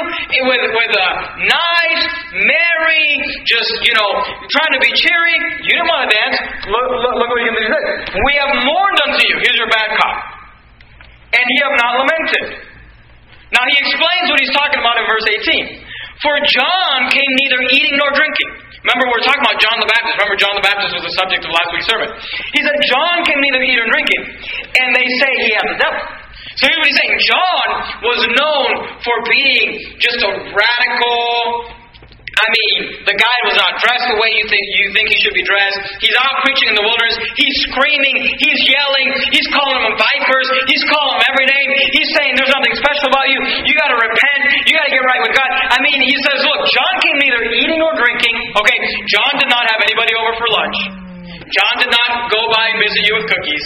with, 0.48 0.64
with 0.74 0.92
a 0.96 1.08
nice, 1.44 2.04
merry, 2.40 3.06
just, 3.44 3.70
you 3.84 3.94
know, 3.94 4.10
trying 4.48 4.72
to 4.74 4.80
be 4.80 4.90
cheery. 4.96 5.36
You 5.60 5.72
didn't 5.76 5.86
want 5.92 6.08
to 6.08 6.10
dance. 6.10 6.36
Look, 6.66 6.86
look, 6.88 7.14
look 7.20 7.30
what 7.30 7.40
he 7.44 7.52
said. 7.52 7.86
We 8.16 8.32
have 8.42 8.50
mourned 8.64 8.98
unto 9.06 9.22
you. 9.22 9.36
Here's 9.44 9.60
your 9.60 9.70
bad 9.70 9.92
cop. 10.00 10.16
And 11.36 11.44
ye 11.46 11.56
have 11.68 11.76
not 11.78 11.92
lamented. 12.00 12.44
Now 13.54 13.62
he 13.70 13.76
explains 13.86 14.26
what 14.32 14.40
he's 14.40 14.56
talking 14.56 14.80
about 14.80 14.98
in 14.98 15.06
verse 15.06 15.28
18. 15.30 15.86
For 16.24 16.34
John 16.48 17.12
came 17.12 17.32
neither 17.44 17.60
eating 17.70 17.94
nor 18.00 18.10
drinking 18.16 18.65
Remember, 18.86 19.10
we 19.10 19.18
were 19.18 19.26
talking 19.26 19.42
about 19.42 19.58
John 19.58 19.82
the 19.82 19.90
Baptist. 19.90 20.14
Remember, 20.14 20.38
John 20.38 20.54
the 20.54 20.62
Baptist 20.62 20.94
was 20.94 21.04
the 21.10 21.14
subject 21.18 21.42
of 21.42 21.50
last 21.50 21.74
week's 21.74 21.90
sermon. 21.90 22.06
He 22.54 22.62
said, 22.62 22.76
John 22.86 23.26
came 23.26 23.42
neither 23.42 23.58
eat 23.66 23.82
or 23.82 23.88
drinking, 23.90 24.22
and 24.78 24.94
they 24.94 25.06
say 25.18 25.30
he 25.42 25.50
had 25.58 25.66
the 25.74 25.78
devil. 25.82 26.02
So 26.54 26.70
here's 26.70 26.78
what 26.78 26.88
he's 26.88 27.00
saying. 27.02 27.14
John 27.26 27.66
was 28.06 28.20
known 28.30 28.68
for 29.02 29.16
being 29.26 29.68
just 29.98 30.22
a 30.22 30.30
radical, 30.54 31.75
I 32.36 32.46
mean, 32.52 32.76
the 33.08 33.16
guy 33.16 33.38
was 33.48 33.56
not 33.56 33.80
dressed 33.80 34.06
the 34.12 34.18
way 34.20 34.28
you 34.28 34.44
think 34.44 34.60
you 34.60 34.86
think 34.92 35.08
he 35.08 35.18
should 35.24 35.32
be 35.32 35.44
dressed. 35.48 35.80
He's 36.04 36.16
out 36.20 36.36
preaching 36.44 36.68
in 36.68 36.76
the 36.76 36.84
wilderness. 36.84 37.16
He's 37.32 37.56
screaming. 37.72 38.16
He's 38.36 38.60
yelling. 38.68 39.08
He's 39.32 39.48
calling 39.56 39.80
them 39.80 39.96
vipers. 39.96 40.48
He's 40.68 40.84
calling 40.84 41.16
them 41.16 41.24
every 41.32 41.48
name. 41.48 41.68
He's 41.96 42.10
saying 42.12 42.36
there's 42.36 42.52
nothing 42.52 42.76
special 42.76 43.08
about 43.08 43.32
you. 43.32 43.40
You 43.40 43.72
got 43.80 43.88
to 43.88 43.98
repent. 43.98 44.40
You 44.68 44.72
got 44.76 44.84
to 44.84 44.92
get 44.92 45.00
right 45.00 45.22
with 45.24 45.32
God. 45.32 45.50
I 45.72 45.80
mean, 45.80 46.04
he 46.04 46.16
says, 46.28 46.44
look, 46.44 46.60
John 46.60 46.94
came 47.00 47.18
neither 47.24 47.40
eating 47.56 47.80
nor 47.80 47.96
drinking. 47.96 48.36
Okay, 48.52 48.78
John 49.08 49.32
did 49.40 49.48
not 49.48 49.64
have 49.72 49.80
anybody 49.80 50.12
over 50.20 50.32
for 50.36 50.48
lunch. 50.52 51.05
John 51.46 51.74
did 51.78 51.92
not 51.94 52.10
go 52.26 52.40
by 52.50 52.74
and 52.74 52.78
visit 52.82 53.02
you 53.06 53.14
with 53.14 53.26
cookies. 53.30 53.64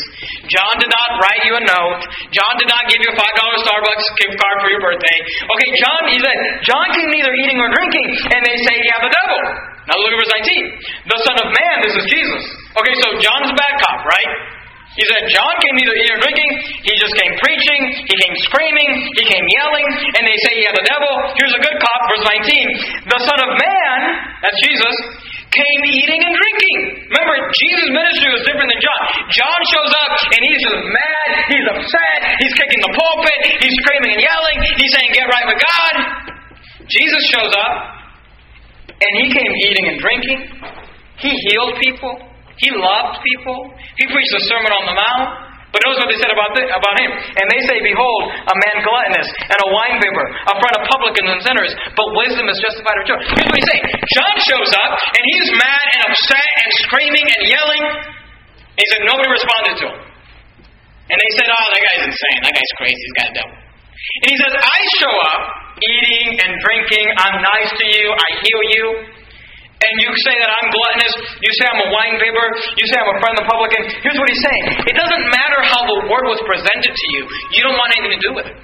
John 0.52 0.74
did 0.76 0.92
not 0.92 1.08
write 1.20 1.42
you 1.48 1.54
a 1.56 1.64
note. 1.64 2.00
John 2.28 2.54
did 2.60 2.68
not 2.68 2.84
give 2.92 3.00
you 3.00 3.08
a 3.08 3.16
$5 3.16 3.64
Starbucks 3.64 4.06
gift 4.20 4.34
card 4.36 4.56
for 4.60 4.68
your 4.68 4.82
birthday. 4.84 5.18
Okay, 5.48 5.68
John, 5.80 6.00
he 6.12 6.18
said, 6.20 6.38
John 6.68 6.86
came 6.92 7.08
neither 7.08 7.32
eating 7.40 7.56
nor 7.56 7.72
drinking, 7.72 8.08
and 8.36 8.40
they 8.44 8.56
say 8.68 8.74
he 8.76 8.88
have 8.92 9.04
the 9.04 9.14
devil. 9.24 9.40
Now 9.88 9.96
look 9.96 10.12
at 10.12 10.18
verse 10.20 10.34
19. 10.44 11.08
The 11.08 11.18
Son 11.24 11.36
of 11.40 11.48
Man, 11.48 11.76
this 11.82 11.96
is 11.96 12.04
Jesus. 12.12 12.44
Okay, 12.76 12.94
so 13.00 13.06
John's 13.16 13.48
a 13.48 13.56
bad 13.56 13.74
cop, 13.80 14.04
right? 14.04 14.60
He 14.98 15.06
said, 15.06 15.22
John 15.30 15.54
came 15.62 15.74
neither 15.78 15.94
eating 15.96 16.12
nor 16.18 16.22
drinking, 16.26 16.50
he 16.82 16.92
just 16.98 17.14
came 17.14 17.32
preaching, 17.38 17.80
he 18.10 18.14
came 18.20 18.34
screaming, 18.50 18.90
he 19.16 19.22
came 19.22 19.46
yelling, 19.62 19.86
and 20.18 20.22
they 20.26 20.34
say 20.44 20.60
he 20.60 20.66
had 20.66 20.74
the 20.74 20.82
devil. 20.82 21.12
Here's 21.38 21.54
a 21.54 21.62
good 21.62 21.78
cop, 21.78 22.00
verse 22.10 22.26
19. 22.26 23.06
The 23.06 23.20
Son 23.22 23.38
of 23.38 23.50
Man, 23.54 23.98
that's 24.42 24.58
Jesus, 24.66 24.94
came 25.50 25.82
eating 25.82 26.20
and 26.22 26.34
drinking. 26.34 26.76
Remember, 27.10 27.34
Jesus' 27.58 27.90
ministry 27.90 28.30
was 28.30 28.42
different 28.46 28.70
than 28.70 28.80
John. 28.80 29.00
John 29.34 29.60
shows 29.74 29.92
up 29.98 30.12
and 30.30 30.40
he's 30.46 30.62
just 30.62 30.80
mad, 30.86 31.28
he's 31.50 31.66
upset, 31.74 32.20
he's 32.38 32.54
kicking 32.54 32.80
the 32.86 32.92
pulpit, 32.94 33.38
he's 33.58 33.74
screaming 33.82 34.14
and 34.14 34.22
yelling, 34.22 34.58
he's 34.78 34.92
saying, 34.94 35.10
Get 35.10 35.26
right 35.26 35.46
with 35.50 35.58
God. 35.58 35.94
Jesus 36.86 37.22
shows 37.34 37.50
up 37.50 37.74
and 38.94 39.12
he 39.22 39.26
came 39.34 39.52
eating 39.66 39.84
and 39.90 39.96
drinking. 39.98 40.38
He 41.18 41.32
healed 41.50 41.74
people, 41.82 42.14
he 42.56 42.70
loved 42.70 43.18
people, 43.26 43.74
he 43.98 44.06
preached 44.06 44.32
the 44.32 44.42
Sermon 44.46 44.70
on 44.70 44.84
the 44.86 44.96
Mount. 44.96 45.49
But 45.70 45.86
notice 45.86 46.02
what 46.02 46.10
they 46.10 46.18
said 46.18 46.34
about, 46.34 46.50
the, 46.58 46.66
about 46.66 46.96
him. 46.98 47.10
And 47.14 47.46
they 47.46 47.62
say, 47.70 47.78
Behold, 47.78 48.22
a 48.34 48.54
man 48.66 48.76
gluttonous 48.82 49.28
and 49.46 49.58
a 49.62 49.68
winebibber, 49.70 50.26
a 50.50 50.54
friend 50.58 50.74
of 50.74 50.82
publicans 50.90 51.30
and 51.30 51.40
sinners, 51.46 51.72
but 51.94 52.06
wisdom 52.18 52.50
is 52.50 52.58
justified 52.58 52.98
of 52.98 53.04
John. 53.06 53.18
Here's 53.22 53.46
what 53.46 53.54
he's 53.54 53.70
saying. 53.70 53.84
John 53.86 54.34
shows 54.50 54.70
up, 54.82 54.90
and 54.98 55.22
he's 55.30 55.48
mad 55.54 55.84
and 55.94 56.00
upset 56.10 56.48
and 56.58 56.68
screaming 56.90 57.26
and 57.26 57.42
yelling. 57.46 57.84
he 58.74 58.84
said, 58.90 59.06
Nobody 59.06 59.30
responded 59.30 59.74
to 59.78 59.84
him. 59.94 59.98
And 61.10 61.18
they 61.18 61.30
said, 61.38 61.46
Oh, 61.54 61.66
that 61.70 61.82
guy's 61.86 62.04
insane. 62.06 62.38
That 62.42 62.54
guy's 62.58 62.74
crazy. 62.74 62.98
He's 62.98 63.16
got 63.18 63.26
a 63.30 63.34
devil. 63.38 63.54
And 63.54 64.28
he 64.34 64.36
says, 64.42 64.54
I 64.58 64.78
show 64.98 65.14
up, 65.38 65.42
eating 65.86 66.28
and 66.42 66.50
drinking. 66.66 67.06
I'm 67.14 67.38
nice 67.46 67.70
to 67.78 67.86
you. 67.86 68.10
I 68.10 68.28
heal 68.42 68.62
you 68.74 68.86
and 69.80 69.92
you 70.00 70.10
say 70.28 70.36
that 70.36 70.50
I'm 70.52 70.68
gluttonous, 70.68 71.14
you 71.40 71.50
say 71.56 71.64
I'm 71.68 71.80
a 71.80 71.90
wine 71.92 72.16
bibber, 72.20 72.46
you 72.76 72.84
say 72.88 73.00
I'm 73.00 73.10
a 73.10 73.18
friend 73.20 73.34
of 73.36 73.44
the 73.44 73.48
publican, 73.48 73.80
here's 74.04 74.18
what 74.20 74.28
he's 74.28 74.44
saying. 74.44 74.64
It 74.92 74.96
doesn't 74.96 75.24
matter 75.32 75.60
how 75.64 75.82
the 75.88 75.98
word 76.08 76.24
was 76.28 76.40
presented 76.44 76.92
to 76.92 77.06
you, 77.16 77.22
you 77.56 77.60
don't 77.64 77.78
want 77.80 77.96
anything 77.96 78.14
to 78.16 78.22
do 78.22 78.32
with 78.36 78.46
it. 78.48 78.56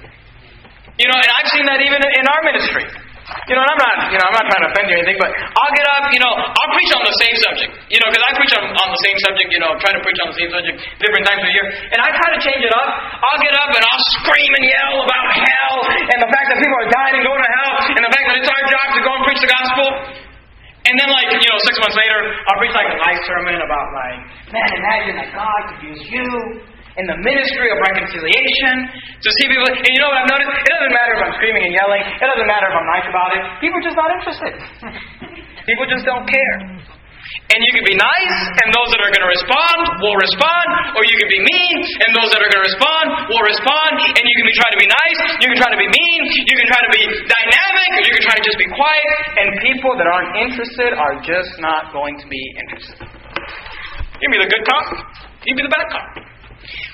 You 0.97 1.05
know, 1.09 1.17
and 1.17 1.29
I've 1.29 1.49
seen 1.53 1.65
that 1.69 1.81
even 1.81 2.01
in 2.01 2.25
our 2.25 2.41
ministry. 2.41 2.85
You 3.27 3.59
know, 3.59 3.63
and 3.63 3.71
I'm 3.75 3.81
not, 3.83 3.95
you 4.07 4.17
know, 4.17 4.23
I'm 4.23 4.37
not 4.39 4.47
trying 4.47 4.63
to 4.63 4.69
offend 4.71 4.87
you 4.87 4.95
or 4.95 4.99
anything, 5.03 5.19
but 5.19 5.27
I'll 5.35 5.73
get 5.75 5.87
up, 5.99 6.03
you 6.15 6.21
know, 6.23 6.31
I'll 6.31 6.71
preach 6.71 6.91
on 6.95 7.03
the 7.03 7.15
same 7.19 7.35
subject. 7.43 7.71
You 7.91 7.99
know, 7.99 8.07
because 8.07 8.23
I 8.23 8.31
preach 8.39 8.53
on, 8.55 8.63
on 8.71 8.87
the 8.87 9.01
same 9.03 9.17
subject, 9.19 9.47
you 9.51 9.59
know, 9.59 9.71
try 9.83 9.91
to 9.91 9.99
preach 9.99 10.19
on 10.23 10.31
the 10.31 10.37
same 10.39 10.47
subject 10.47 10.79
different 11.03 11.27
times 11.27 11.43
of 11.43 11.51
the 11.51 11.55
year. 11.55 11.67
And 11.91 11.99
I 11.99 12.07
try 12.15 12.27
to 12.31 12.39
change 12.39 12.63
it 12.63 12.71
up. 12.71 12.87
I'll 13.19 13.41
get 13.43 13.51
up 13.51 13.71
and 13.75 13.83
I'll 13.83 14.03
scream 14.23 14.51
and 14.55 14.63
yell 14.63 14.95
about 15.03 15.27
hell 15.43 15.75
and 15.91 16.17
the 16.23 16.29
fact 16.31 16.45
that 16.55 16.57
people 16.63 16.77
are 16.79 16.87
dying 16.87 17.13
and 17.19 17.23
going 17.27 17.43
to 17.43 17.51
hell 17.51 17.73
and 17.99 18.01
the 18.07 18.11
fact 18.15 18.25
that 18.31 18.35
it's 18.39 18.51
our 18.51 18.63
job 18.63 18.85
to 18.95 19.01
go 19.03 19.11
and 19.11 19.23
preach 19.27 19.41
the 19.43 19.51
gospel. 19.51 19.87
And 20.87 20.95
then, 20.95 21.11
like, 21.11 21.27
you 21.27 21.49
know, 21.51 21.59
six 21.67 21.75
months 21.83 21.99
later, 21.99 22.19
I'll 22.47 22.59
preach 22.63 22.71
like 22.71 22.87
a 22.87 22.97
nice 23.03 23.19
sermon 23.27 23.59
about, 23.59 23.87
like, 23.91 24.19
man, 24.55 24.69
imagine 24.71 25.15
that 25.19 25.29
God 25.35 25.59
could 25.67 25.81
use 25.83 25.99
you 26.07 26.27
in 26.97 27.05
the 27.05 27.17
ministry 27.21 27.69
of 27.69 27.77
reconciliation 27.83 28.89
to 29.21 29.29
see 29.35 29.45
people. 29.51 29.67
And 29.67 29.91
you 29.91 29.99
know 29.99 30.09
what 30.09 30.23
I've 30.23 30.31
noticed? 30.31 30.49
It 30.49 30.71
doesn't 30.71 30.93
matter 30.95 31.13
if 31.13 31.21
I'm 31.27 31.35
screaming 31.37 31.63
and 31.67 31.73
yelling, 31.75 32.01
it 32.07 32.23
doesn't 32.23 32.49
matter 32.49 32.67
if 32.71 32.75
I'm 32.79 32.89
nice 32.89 33.07
about 33.11 33.31
it. 33.35 33.41
People 33.61 33.77
are 33.77 33.85
just 33.85 33.99
not 33.99 34.09
interested. 34.15 34.53
people 35.69 35.85
just 35.91 36.07
don't 36.07 36.25
care. 36.25 36.55
And 37.47 37.59
you 37.63 37.71
can 37.79 37.85
be 37.87 37.95
nice, 37.95 38.37
and 38.59 38.67
those 38.75 38.89
that 38.91 38.99
are 38.99 39.11
going 39.11 39.23
to 39.23 39.31
respond 39.31 39.79
will 40.03 40.17
respond, 40.19 40.67
or 40.99 41.07
you 41.07 41.15
can 41.15 41.31
be 41.31 41.41
mean, 41.47 41.77
and 42.03 42.11
those 42.11 42.27
that 42.35 42.43
are 42.43 42.51
going 42.51 42.59
to 42.59 42.67
respond 42.67 43.05
will 43.31 43.45
respond, 43.47 44.03
and 44.03 44.23
you 44.23 44.35
can 44.35 44.47
be 44.47 44.55
trying 44.59 44.73
to 44.75 44.81
be 44.83 44.89
nice, 44.91 45.19
you 45.39 45.47
can 45.47 45.59
try 45.59 45.71
to 45.71 45.79
be 45.79 45.87
mean, 45.87 46.21
you 46.43 46.55
can 46.59 46.67
try 46.67 46.81
to 46.83 46.91
be 46.91 47.03
dynamic, 47.07 47.89
or 47.95 48.03
you 48.03 48.13
can 48.19 48.23
try 48.27 48.35
to 48.35 48.43
just 48.43 48.59
be 48.59 48.67
quiet, 48.67 49.17
and 49.39 49.47
people 49.63 49.95
that 49.95 50.07
aren't 50.11 50.35
interested 50.43 50.91
are 50.91 51.15
just 51.23 51.55
not 51.63 51.95
going 51.95 52.19
to 52.19 52.27
be 52.27 52.43
interested. 52.59 53.07
You 54.19 54.23
can 54.27 54.33
be 54.35 54.41
the 54.43 54.51
good 54.51 54.63
cop, 54.67 54.85
you 55.47 55.55
can 55.55 55.59
be 55.63 55.65
the 55.67 55.73
bad 55.73 55.87
cop. 55.87 56.07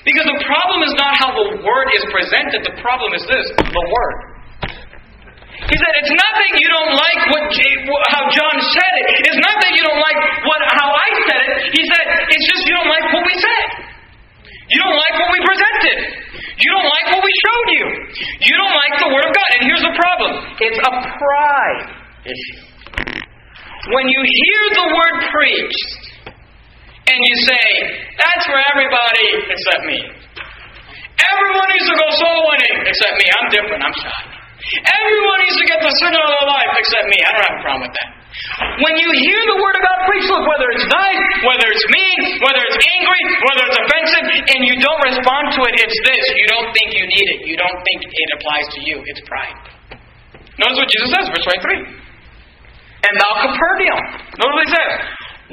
Because 0.05 0.27
the 0.27 0.39
problem 0.43 0.85
is 0.85 0.93
not 0.99 1.17
how 1.17 1.33
the 1.33 1.47
word 1.65 1.87
is 1.97 2.03
presented, 2.13 2.61
the 2.61 2.77
problem 2.83 3.15
is 3.17 3.23
this 3.25 3.45
the 3.57 3.85
word. 3.89 4.33
He 5.63 5.75
said, 5.79 5.93
it's 5.95 6.11
not 6.11 6.33
that 6.35 6.51
you 6.59 6.67
don't 6.75 6.91
like 6.91 7.19
what, 7.31 7.47
how 8.11 8.23
John 8.27 8.55
said 8.59 8.93
it. 8.99 9.05
It's 9.31 9.39
not 9.39 9.55
that 9.63 9.71
you 9.71 9.83
don't 9.87 10.01
like 10.01 10.19
what, 10.43 10.59
how 10.75 10.91
I 10.91 11.07
said 11.23 11.39
it. 11.39 11.51
He 11.71 11.83
said, 11.87 12.05
it's 12.35 12.45
just 12.51 12.67
you 12.67 12.75
don't 12.75 12.91
like 12.91 13.05
what 13.15 13.23
we 13.23 13.35
said. 13.39 13.65
You 14.67 14.79
don't 14.83 14.97
like 14.99 15.15
what 15.23 15.29
we 15.31 15.39
presented. 15.39 15.97
You 16.59 16.69
don't 16.73 16.89
like 16.89 17.07
what 17.15 17.23
we 17.23 17.31
showed 17.31 17.67
you. 17.79 17.85
You 18.43 18.55
don't 18.59 18.75
like 18.75 18.93
the 19.07 19.09
Word 19.13 19.23
of 19.23 19.31
God. 19.31 19.49
And 19.55 19.61
here's 19.67 19.85
the 19.85 19.95
problem 19.95 20.31
it's 20.59 20.79
a 20.83 20.91
pride 21.15 21.83
issue. 22.33 22.59
When 23.93 24.05
you 24.09 24.21
hear 24.21 24.61
the 24.73 24.87
Word 24.89 25.15
preached, 25.29 26.13
and 27.03 27.19
you 27.19 27.35
say, 27.43 27.65
that's 28.15 28.43
for 28.47 28.57
everybody 28.73 29.27
except 29.51 29.83
me. 29.85 29.99
Everyone 31.19 31.67
needs 31.75 31.87
to 31.91 31.95
go 31.99 32.07
soul 32.15 32.39
winning 32.47 32.75
except 32.87 33.15
me. 33.19 33.27
I'm 33.27 33.47
different. 33.51 33.81
I'm 33.83 33.95
shy. 34.01 34.21
Everyone 34.87 35.39
needs 35.43 35.57
to 35.59 35.67
get 35.67 35.79
the 35.83 35.93
sin 35.99 36.15
out 36.15 36.23
of 36.23 36.31
their 36.39 36.47
life 36.47 36.71
except 36.79 37.05
me. 37.11 37.19
I 37.19 37.29
don't 37.35 37.43
have 37.43 37.57
a 37.59 37.63
problem 37.63 37.83
with 37.91 37.95
that. 37.99 38.09
When 38.81 38.95
you 38.97 39.09
hear 39.13 39.39
the 39.45 39.59
word 39.61 39.75
of 39.77 39.83
God 39.83 39.99
preached, 40.09 40.31
look, 40.31 40.47
whether 40.47 40.67
it's 40.73 40.87
nice, 40.89 41.23
whether 41.45 41.67
it's 41.69 41.85
mean, 41.91 42.19
whether 42.41 42.63
it's 42.65 42.79
angry, 42.81 43.21
whether 43.45 43.63
it's 43.69 43.79
offensive, 43.83 44.25
and 44.57 44.59
you 44.65 44.75
don't 44.81 45.01
respond 45.05 45.53
to 45.53 45.61
it, 45.69 45.73
it's 45.77 45.99
this. 46.07 46.23
You 46.33 46.47
don't 46.49 46.69
think 46.73 46.97
you 46.97 47.05
need 47.05 47.27
it. 47.37 47.39
You 47.45 47.55
don't 47.59 47.79
think 47.85 47.99
it 48.09 48.29
applies 48.39 48.67
to 48.73 48.79
you. 48.81 48.95
It's 49.05 49.21
pride. 49.29 49.59
Notice 50.57 50.79
what 50.81 50.89
Jesus 50.89 51.09
says, 51.13 51.29
verse 51.29 51.45
23. 51.45 52.03
And 53.03 53.13
thou 53.19 53.31
Capernaum. 53.43 54.01
Notice 54.39 54.55
what 54.55 54.63
he 54.63 54.71
says. 54.71 54.93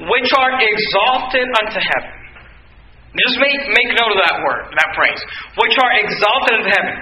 Which 0.06 0.30
are 0.38 0.52
exalted 0.54 1.46
unto 1.60 1.78
heaven. 1.82 2.12
Just 3.10 3.42
make, 3.42 3.58
make 3.74 3.90
note 3.98 4.14
of 4.14 4.20
that 4.22 4.38
word, 4.46 4.70
that 4.70 4.90
phrase. 4.94 5.18
Which 5.58 5.74
are 5.82 5.92
exalted 5.98 6.62
unto 6.62 6.70
heaven 6.70 6.94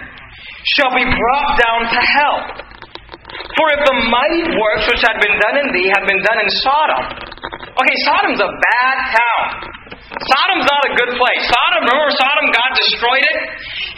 shall 0.74 0.92
be 0.96 1.04
brought 1.04 1.50
down 1.60 1.80
to 1.92 2.00
hell. 2.00 2.38
For 3.28 3.66
if 3.76 3.80
the 3.84 3.96
mighty 4.08 4.44
works 4.56 4.88
which 4.88 5.04
had 5.04 5.20
been 5.20 5.36
done 5.36 5.56
in 5.60 5.68
thee 5.76 5.88
had 5.92 6.08
been 6.08 6.24
done 6.24 6.40
in 6.40 6.48
Sodom. 6.64 7.04
Okay, 7.76 7.96
Sodom's 8.08 8.40
a 8.40 8.48
bad 8.48 8.96
town. 9.12 9.44
Sodom's 10.16 10.64
not 10.64 10.82
a 10.88 10.92
good 10.96 11.12
place. 11.20 11.42
Sodom, 11.44 11.84
remember 11.84 12.08
Sodom, 12.16 12.46
God 12.56 12.70
destroyed 12.72 13.24
it? 13.28 13.38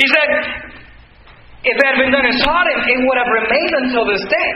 He 0.02 0.06
said, 0.10 0.28
if 1.62 1.74
it 1.78 1.84
had 1.86 1.96
been 2.00 2.10
done 2.10 2.26
in 2.26 2.36
Sodom, 2.42 2.78
it 2.90 2.98
would 3.06 3.18
have 3.22 3.30
remained 3.30 3.74
until 3.86 4.04
this 4.10 4.24
day. 4.26 4.50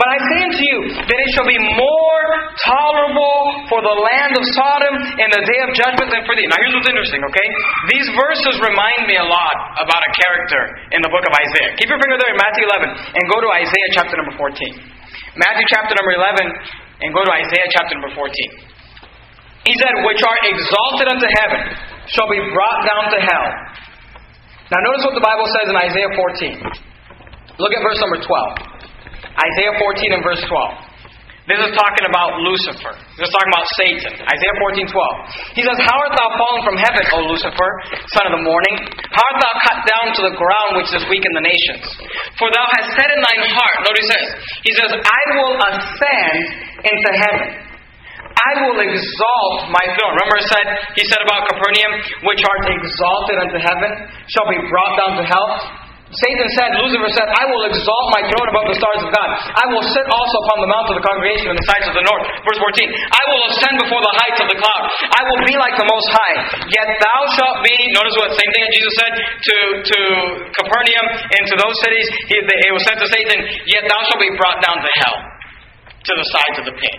But 0.00 0.08
I 0.08 0.18
say 0.32 0.38
unto 0.48 0.64
you 0.64 0.78
that 0.96 1.18
it 1.20 1.30
shall 1.36 1.44
be 1.44 1.60
more 1.76 2.24
tolerable 2.64 3.68
for 3.68 3.84
the 3.84 3.96
land 4.00 4.32
of 4.32 4.48
Sodom 4.56 4.96
in 4.96 5.28
the 5.28 5.44
day 5.44 5.60
of 5.60 5.76
judgment 5.76 6.08
than 6.08 6.24
for 6.24 6.32
thee. 6.32 6.48
Now 6.48 6.56
here's 6.56 6.72
what's 6.72 6.88
interesting, 6.88 7.20
okay? 7.20 7.46
These 7.92 8.08
verses 8.16 8.56
remind 8.64 9.04
me 9.04 9.20
a 9.20 9.28
lot 9.28 9.56
about 9.76 10.00
a 10.00 10.10
character 10.16 10.62
in 10.96 11.04
the 11.04 11.12
book 11.12 11.20
of 11.20 11.32
Isaiah. 11.36 11.76
Keep 11.76 11.92
your 11.92 12.00
finger 12.00 12.16
there 12.16 12.32
in 12.32 12.38
Matthew 12.40 12.64
11 12.80 12.96
and 12.96 13.24
go 13.28 13.44
to 13.44 13.48
Isaiah 13.60 13.90
chapter 13.92 14.16
number 14.16 14.32
14. 14.40 15.36
Matthew 15.36 15.66
chapter 15.68 15.92
number 15.92 16.16
11 16.16 16.48
and 17.04 17.08
go 17.12 17.20
to 17.20 17.32
Isaiah 17.36 17.68
chapter 17.68 17.92
number 18.00 18.16
14. 18.16 19.68
He 19.68 19.76
said, 19.76 19.92
Which 20.08 20.24
are 20.24 20.38
exalted 20.48 21.12
unto 21.12 21.28
heaven 21.28 21.76
shall 22.08 22.32
be 22.32 22.40
brought 22.56 22.80
down 22.88 23.04
to 23.12 23.18
hell. 23.20 23.48
Now 24.72 24.80
notice 24.80 25.04
what 25.04 25.12
the 25.12 25.20
Bible 25.20 25.44
says 25.60 25.68
in 25.68 25.76
Isaiah 25.76 26.12
14. 26.16 27.60
Look 27.60 27.72
at 27.76 27.80
verse 27.84 28.00
number 28.00 28.24
12. 28.24 28.69
Isaiah 29.28 29.74
14 29.76 30.16
and 30.16 30.22
verse 30.24 30.42
12. 30.48 30.90
This 31.50 31.58
is 31.66 31.74
talking 31.74 32.06
about 32.06 32.38
Lucifer. 32.46 32.94
This 33.18 33.26
is 33.26 33.32
talking 33.34 33.50
about 33.50 33.66
Satan. 33.74 34.12
Isaiah 34.22 34.56
14, 34.70 34.86
12. 34.86 35.58
He 35.58 35.62
says, 35.66 35.82
How 35.82 35.98
art 35.98 36.14
thou 36.14 36.30
fallen 36.38 36.62
from 36.62 36.78
heaven, 36.78 37.02
O 37.10 37.26
Lucifer, 37.26 37.70
son 38.14 38.30
of 38.30 38.38
the 38.38 38.44
morning? 38.46 38.86
How 39.10 39.18
art 39.18 39.38
thou 39.42 39.54
cut 39.66 39.78
down 39.82 40.06
to 40.14 40.20
the 40.30 40.34
ground 40.38 40.70
which 40.78 40.94
is 40.94 41.02
weak 41.10 41.26
in 41.26 41.34
the 41.34 41.42
nations? 41.42 41.82
For 42.38 42.46
thou 42.54 42.64
hast 42.78 42.94
said 42.94 43.08
in 43.10 43.18
thine 43.18 43.42
heart, 43.50 43.76
notice 43.82 44.06
says, 44.06 44.26
He 44.62 44.72
says, 44.78 44.90
I 44.94 45.22
will 45.42 45.54
ascend 45.58 46.38
into 46.86 47.10
heaven. 47.18 47.70
I 48.30 48.50
will 48.62 48.78
exalt 48.78 49.74
my 49.74 49.84
throne. 49.98 50.14
Remember 50.16 50.38
I 50.38 50.46
said 50.54 50.66
he 50.96 51.04
said 51.10 51.20
about 51.26 51.50
Capernaum, 51.50 51.92
which 52.30 52.40
art 52.46 52.62
exalted 52.72 53.36
unto 53.42 53.58
heaven, 53.58 53.90
shall 54.30 54.46
be 54.48 54.60
brought 54.70 54.94
down 55.02 55.12
to 55.18 55.24
hell. 55.26 55.48
Satan 56.10 56.48
said, 56.58 56.74
Lucifer 56.74 57.06
said, 57.14 57.28
I 57.30 57.46
will 57.46 57.70
exalt 57.70 58.06
my 58.10 58.26
throne 58.26 58.48
above 58.50 58.66
the 58.66 58.74
stars 58.74 58.98
of 59.06 59.14
God. 59.14 59.30
I 59.30 59.70
will 59.70 59.86
sit 59.94 60.02
also 60.10 60.36
upon 60.42 60.58
the 60.66 60.70
mount 60.70 60.90
of 60.90 60.98
the 60.98 61.06
congregation 61.06 61.54
in 61.54 61.56
the 61.56 61.66
sides 61.70 61.86
of 61.86 61.94
the 61.94 62.02
north. 62.02 62.26
Verse 62.42 62.58
14, 62.58 62.90
I 62.90 63.22
will 63.30 63.42
ascend 63.46 63.78
before 63.78 64.02
the 64.02 64.14
heights 64.18 64.42
of 64.42 64.50
the 64.50 64.58
cloud. 64.58 64.82
I 64.90 65.22
will 65.30 65.42
be 65.46 65.54
like 65.54 65.78
the 65.78 65.86
Most 65.86 66.10
High. 66.10 66.66
Yet 66.66 66.98
thou 66.98 67.20
shalt 67.38 67.62
be, 67.62 67.74
notice 67.94 68.14
what, 68.18 68.34
same 68.34 68.50
thing 68.50 68.62
that 68.66 68.74
Jesus 68.74 68.94
said 68.98 69.12
to, 69.14 69.56
to 69.86 69.98
Capernaum 70.58 71.06
and 71.14 71.42
to 71.46 71.54
those 71.62 71.78
cities. 71.78 72.06
He, 72.26 72.42
it 72.42 72.72
was 72.74 72.82
said 72.90 72.98
to 72.98 73.06
Satan, 73.06 73.38
Yet 73.70 73.86
thou 73.86 74.00
shalt 74.10 74.18
be 74.18 74.34
brought 74.34 74.58
down 74.66 74.82
to 74.82 74.90
hell, 75.06 75.16
to 75.94 76.12
the 76.18 76.26
sides 76.26 76.56
of 76.58 76.64
the 76.66 76.74
pit. 76.74 76.96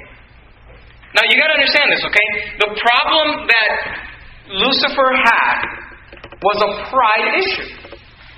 Now 1.19 1.27
you 1.27 1.35
got 1.35 1.51
to 1.51 1.59
understand 1.59 1.91
this, 1.91 1.99
okay? 2.07 2.27
The 2.63 2.71
problem 2.79 3.43
that 3.43 3.71
Lucifer 4.55 5.09
had 5.19 5.59
was 6.39 6.57
a 6.63 6.71
pride 6.87 7.27
issue. 7.35 7.91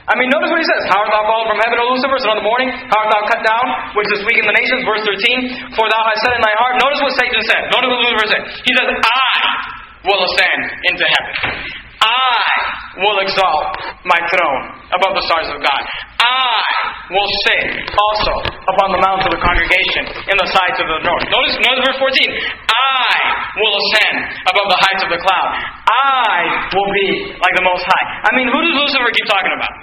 I 0.04 0.20
mean, 0.20 0.28
notice 0.28 0.52
what 0.52 0.60
he 0.60 0.68
says. 0.68 0.84
How 0.92 1.00
art 1.00 1.12
thou 1.16 1.24
fallen 1.24 1.48
from 1.48 1.60
heaven, 1.64 1.80
O 1.80 1.96
Lucifer? 1.96 2.20
So 2.20 2.36
in 2.36 2.44
the 2.44 2.48
morning, 2.48 2.68
how 2.76 3.08
art 3.08 3.10
thou 3.12 3.24
cut 3.24 3.42
down, 3.44 3.66
which 3.96 4.12
is 4.12 4.20
weak 4.28 4.36
in 4.36 4.48
the 4.48 4.56
nations? 4.56 4.84
Verse 4.84 5.04
13. 5.08 5.80
For 5.80 5.86
thou 5.88 6.02
hast 6.04 6.20
said 6.28 6.36
in 6.36 6.44
thy 6.44 6.56
heart. 6.60 6.76
Notice 6.84 7.00
what 7.00 7.14
Satan 7.16 7.40
said. 7.48 7.62
Notice 7.72 7.88
what 7.88 8.02
Lucifer 8.04 8.28
said. 8.36 8.44
He 8.68 8.72
says, 8.76 8.88
I 8.92 9.32
will 10.04 10.22
ascend 10.28 10.62
into 10.92 11.06
heaven. 11.08 11.34
I 12.04 12.44
will 13.00 13.18
exalt 13.24 13.80
my 14.04 14.20
throne 14.28 14.64
above 14.92 15.16
the 15.16 15.24
stars 15.24 15.48
of 15.56 15.64
God. 15.64 15.82
I 16.20 16.60
will 17.16 17.32
sit 17.48 17.88
also 17.96 18.34
upon 18.76 18.92
the 18.92 19.00
mount 19.00 19.24
of 19.24 19.32
the 19.32 19.40
congregation 19.40 20.04
in 20.28 20.36
the 20.36 20.50
sides 20.52 20.78
of 20.84 20.88
the 20.92 21.00
north. 21.00 21.26
Notice, 21.32 21.56
notice 21.64 21.84
verse 21.88 22.00
14. 22.12 22.12
I 22.76 23.08
will 23.60 23.74
ascend 23.78 24.16
above 24.50 24.68
the 24.70 24.80
heights 24.80 25.02
of 25.06 25.10
the 25.14 25.22
cloud. 25.22 25.50
I 25.86 26.70
will 26.74 26.92
be 26.94 27.38
like 27.38 27.54
the 27.54 27.66
Most 27.66 27.86
High. 27.86 28.06
I 28.26 28.32
mean, 28.34 28.50
who 28.50 28.60
does 28.62 28.74
Lucifer 28.74 29.10
keep 29.14 29.28
talking 29.30 29.54
about? 29.54 29.74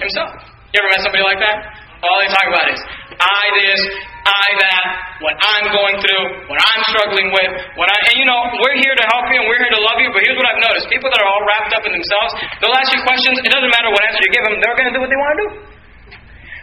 Himself. 0.00 0.30
You 0.74 0.82
ever 0.82 0.90
met 0.90 1.00
somebody 1.06 1.22
like 1.22 1.38
that? 1.38 1.56
All 2.04 2.16
they 2.20 2.28
talk 2.28 2.46
about 2.50 2.66
is, 2.68 2.80
I 3.16 3.44
this, 3.56 3.80
I 4.28 4.46
that, 4.60 4.84
what 5.24 5.36
I'm 5.40 5.72
going 5.72 5.96
through, 6.00 6.24
what 6.52 6.60
I'm 6.60 6.82
struggling 6.92 7.32
with, 7.32 7.50
what 7.80 7.88
I, 7.88 7.96
and 8.12 8.16
you 8.20 8.26
know, 8.28 8.40
we're 8.60 8.76
here 8.76 8.92
to 8.92 9.04
help 9.08 9.24
you 9.32 9.40
and 9.40 9.46
we're 9.48 9.60
here 9.60 9.72
to 9.72 9.80
love 9.80 9.96
you, 10.00 10.12
but 10.12 10.20
here's 10.20 10.36
what 10.36 10.44
I've 10.48 10.60
noticed. 10.60 10.88
People 10.92 11.08
that 11.12 11.20
are 11.20 11.28
all 11.28 11.42
wrapped 11.48 11.72
up 11.72 11.84
in 11.88 11.92
themselves, 11.96 12.32
they'll 12.60 12.76
ask 12.76 12.92
you 12.92 13.00
questions, 13.04 13.40
it 13.40 13.48
doesn't 13.52 13.72
matter 13.72 13.88
what 13.88 14.04
answer 14.04 14.20
you 14.20 14.32
give 14.36 14.44
them, 14.44 14.60
they're 14.60 14.76
going 14.76 14.90
to 14.90 14.94
do 14.96 15.00
what 15.00 15.08
they 15.08 15.20
want 15.20 15.32
to 15.32 15.38
do. 15.40 15.48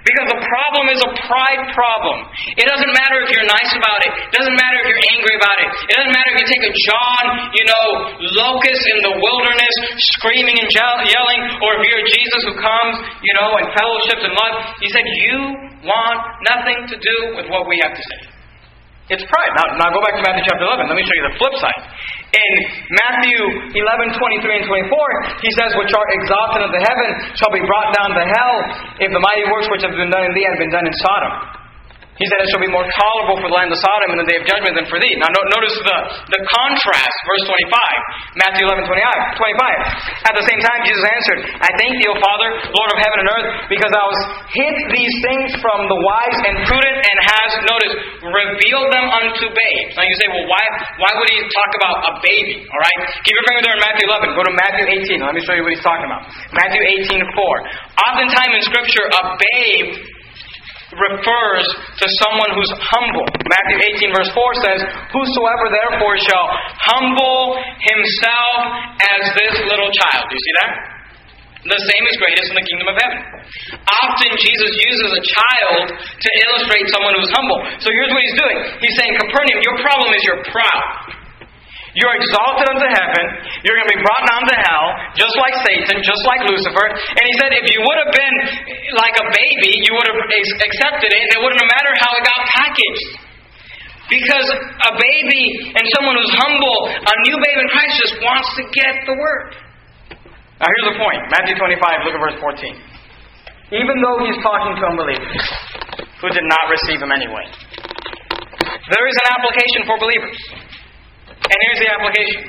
Because 0.01 0.27
the 0.33 0.41
problem 0.41 0.89
is 0.89 0.99
a 1.05 1.11
pride 1.29 1.63
problem. 1.77 2.25
It 2.57 2.65
doesn't 2.65 2.93
matter 2.97 3.21
if 3.21 3.29
you're 3.29 3.45
nice 3.45 3.71
about 3.77 4.01
it. 4.01 4.11
It 4.17 4.33
doesn't 4.33 4.57
matter 4.57 4.81
if 4.81 4.85
you're 4.89 5.05
angry 5.13 5.35
about 5.37 5.57
it. 5.61 5.69
It 5.93 5.95
doesn't 6.01 6.15
matter 6.15 6.29
if 6.33 6.37
you 6.41 6.47
take 6.49 6.65
a 6.65 6.73
John, 6.89 7.23
you 7.53 7.65
know, 7.69 7.85
locust 8.41 8.83
in 8.97 8.99
the 9.05 9.13
wilderness, 9.13 9.75
screaming 10.17 10.57
and 10.57 10.69
yelling, 10.73 11.41
or 11.61 11.77
if 11.77 11.81
you're 11.85 12.05
Jesus 12.09 12.41
who 12.49 12.57
comes, 12.57 12.97
you 13.21 13.33
know, 13.37 13.53
and 13.61 13.69
fellowships 13.77 14.25
and 14.25 14.33
love. 14.33 14.53
He 14.81 14.89
said, 14.89 15.05
You 15.05 15.37
want 15.85 16.19
nothing 16.49 16.89
to 16.89 16.95
do 16.97 17.17
with 17.37 17.45
what 17.53 17.69
we 17.69 17.77
have 17.85 17.93
to 17.93 18.01
say. 18.01 18.30
It's 19.11 19.27
pride. 19.27 19.53
Now, 19.59 19.67
now 19.75 19.87
go 19.91 19.99
back 19.99 20.15
to 20.15 20.23
Matthew 20.23 20.47
chapter 20.47 20.63
11. 20.63 20.87
Let 20.87 20.95
me 20.95 21.03
show 21.03 21.15
you 21.19 21.25
the 21.27 21.35
flip 21.35 21.55
side. 21.59 21.83
In 22.31 22.53
Matthew 22.95 23.39
11, 23.75 24.15
23 24.15 24.63
and 24.63 24.65
24, 24.71 25.43
he 25.43 25.51
says, 25.59 25.75
Which 25.75 25.91
are 25.91 26.07
exalted 26.15 26.63
of 26.63 26.71
the 26.71 26.79
heaven 26.79 27.09
shall 27.35 27.51
be 27.51 27.59
brought 27.67 27.91
down 27.91 28.15
to 28.15 28.23
hell 28.23 28.55
if 29.03 29.11
the 29.11 29.19
mighty 29.19 29.51
works 29.51 29.67
which 29.67 29.83
have 29.83 29.91
been 29.99 30.07
done 30.07 30.23
in 30.23 30.31
thee 30.31 30.47
had 30.47 30.55
been 30.55 30.71
done 30.71 30.87
in 30.87 30.95
Sodom. 31.03 31.60
He 32.21 32.29
said, 32.29 32.45
It 32.45 32.53
shall 32.53 32.61
be 32.61 32.69
more 32.69 32.85
tolerable 32.85 33.41
for 33.41 33.49
the 33.49 33.57
land 33.57 33.73
of 33.73 33.81
Sodom 33.81 34.13
in 34.13 34.21
the 34.21 34.29
day 34.29 34.37
of 34.37 34.45
judgment 34.45 34.77
than 34.77 34.85
for 34.85 35.01
thee. 35.01 35.17
Now, 35.17 35.33
notice 35.33 35.73
the, 35.81 35.97
the 36.29 36.41
contrast, 36.53 37.17
verse 37.25 37.43
25, 37.49 38.37
Matthew 38.37 38.69
11, 38.69 38.85
25. 38.85 40.29
At 40.29 40.37
the 40.37 40.45
same 40.45 40.61
time, 40.61 40.85
Jesus 40.85 41.01
answered, 41.01 41.39
I 41.65 41.69
thank 41.81 41.97
thee, 41.97 42.05
O 42.05 42.15
Father, 42.21 42.49
Lord 42.77 42.89
of 42.93 43.01
heaven 43.01 43.25
and 43.25 43.29
earth, 43.33 43.49
because 43.73 43.89
thou 43.89 44.05
hast 44.05 44.25
hid 44.53 44.75
these 44.93 45.15
things 45.25 45.49
from 45.65 45.89
the 45.89 45.97
wise 45.97 46.39
and 46.45 46.55
prudent, 46.69 46.97
and 47.01 47.17
hast, 47.25 47.57
notice, 47.65 47.93
revealed 48.21 48.89
them 48.93 49.05
unto 49.09 49.49
babes. 49.49 49.97
Now, 49.97 50.05
you 50.05 50.13
say, 50.21 50.29
Well, 50.29 50.45
why, 50.45 50.61
why 51.01 51.11
would 51.17 51.29
he 51.33 51.41
talk 51.49 51.71
about 51.81 51.95
a 52.05 52.13
baby? 52.21 52.69
All 52.69 52.81
right? 52.85 52.99
Keep 53.25 53.33
your 53.33 53.45
finger 53.49 53.65
there 53.65 53.75
in 53.75 53.81
Matthew 53.81 54.05
11. 54.05 54.37
Go 54.37 54.45
to 54.45 54.53
Matthew 54.53 54.85
18. 55.09 55.25
Let 55.25 55.33
me 55.33 55.41
show 55.41 55.57
you 55.57 55.65
what 55.65 55.73
he's 55.73 55.81
talking 55.81 56.05
about. 56.05 56.29
Matthew 56.53 56.85
18, 57.09 57.17
4. 57.17 58.13
Oftentimes 58.13 58.53
in 58.61 58.63
Scripture, 58.69 59.09
a 59.09 59.21
babe 59.41 60.20
refers 60.95 61.63
to 61.99 62.05
someone 62.19 62.51
who's 62.55 62.71
humble. 62.79 63.27
Matthew 63.47 63.77
18, 63.99 64.11
verse 64.11 64.31
4 64.35 64.63
says, 64.65 64.79
Whosoever 65.15 65.65
therefore 65.71 66.15
shall 66.19 66.47
humble 66.83 67.55
himself 67.79 68.59
as 68.99 69.21
this 69.39 69.55
little 69.71 69.91
child. 69.91 70.27
Do 70.27 70.33
you 70.35 70.43
see 70.43 70.55
that? 70.63 70.71
The 71.61 71.77
same 71.77 72.03
is 72.09 72.15
greatest 72.17 72.49
in 72.49 72.57
the 72.57 72.65
kingdom 72.65 72.89
of 72.89 72.97
heaven. 72.97 73.21
Often 73.85 74.29
Jesus 74.41 74.71
uses 74.81 75.09
a 75.13 75.21
child 75.21 75.93
to 75.93 76.29
illustrate 76.49 76.89
someone 76.89 77.13
who's 77.13 77.29
humble. 77.29 77.61
So 77.77 77.93
here's 77.93 78.09
what 78.09 78.21
he's 78.25 78.37
doing. 78.41 78.57
He's 78.81 78.97
saying, 78.97 79.13
Capernaum, 79.21 79.61
your 79.61 79.77
problem 79.85 80.09
is 80.17 80.25
you're 80.25 80.41
proud. 80.49 81.20
You're 81.91 82.15
exalted 82.15 82.71
unto 82.71 82.87
heaven. 82.87 83.25
You're 83.67 83.75
going 83.75 83.89
to 83.91 83.95
be 83.99 84.03
brought 84.03 84.23
down 84.31 84.43
to 84.47 84.55
hell, 84.55 84.85
just 85.19 85.35
like 85.35 85.55
Satan, 85.67 85.99
just 85.99 86.23
like 86.23 86.47
Lucifer. 86.47 86.85
And 86.87 87.23
he 87.27 87.33
said, 87.35 87.51
if 87.51 87.67
you 87.67 87.83
would 87.83 87.99
have 88.07 88.13
been 88.15 88.35
like 88.95 89.15
a 89.19 89.27
baby, 89.27 89.83
you 89.83 89.91
would 89.99 90.07
have 90.07 90.19
accepted 90.19 91.11
it, 91.11 91.19
and 91.19 91.31
it 91.35 91.39
wouldn't 91.43 91.59
have 91.59 91.67
mattered 91.67 91.97
how 91.99 92.11
it 92.15 92.23
got 92.23 92.39
packaged. 92.47 93.07
Because 94.07 94.47
a 94.87 94.91
baby 94.95 95.71
and 95.71 95.83
someone 95.95 96.15
who's 96.15 96.35
humble, 96.35 96.79
a 96.95 97.15
new 97.27 97.37
babe 97.43 97.59
in 97.59 97.67
Christ, 97.71 97.95
just 97.99 98.15
wants 98.23 98.47
to 98.59 98.63
get 98.71 98.95
the 99.07 99.15
word. 99.15 99.55
Now, 100.59 100.67
here's 100.67 100.95
the 100.95 100.99
point 100.99 101.21
Matthew 101.31 101.55
25, 101.59 102.07
look 102.07 102.15
at 102.15 102.21
verse 102.23 102.39
14. 102.39 102.91
Even 103.71 103.95
though 104.03 104.19
he's 104.27 104.35
talking 104.43 104.75
to 104.79 104.83
unbelievers 104.83 105.43
who 106.19 106.27
did 106.27 106.43
not 106.43 106.63
receive 106.67 106.99
him 106.99 107.11
anyway, 107.11 107.47
there 108.91 109.05
is 109.07 109.15
an 109.15 109.27
application 109.31 109.87
for 109.87 109.95
believers. 109.95 110.39
And 111.51 111.57
here's 111.67 111.81
the 111.83 111.91
application 111.91 112.39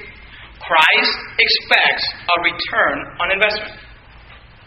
Christ 0.62 1.14
expects 1.42 2.04
a 2.06 2.36
return 2.46 2.96
on 3.18 3.34
investment. 3.34 3.81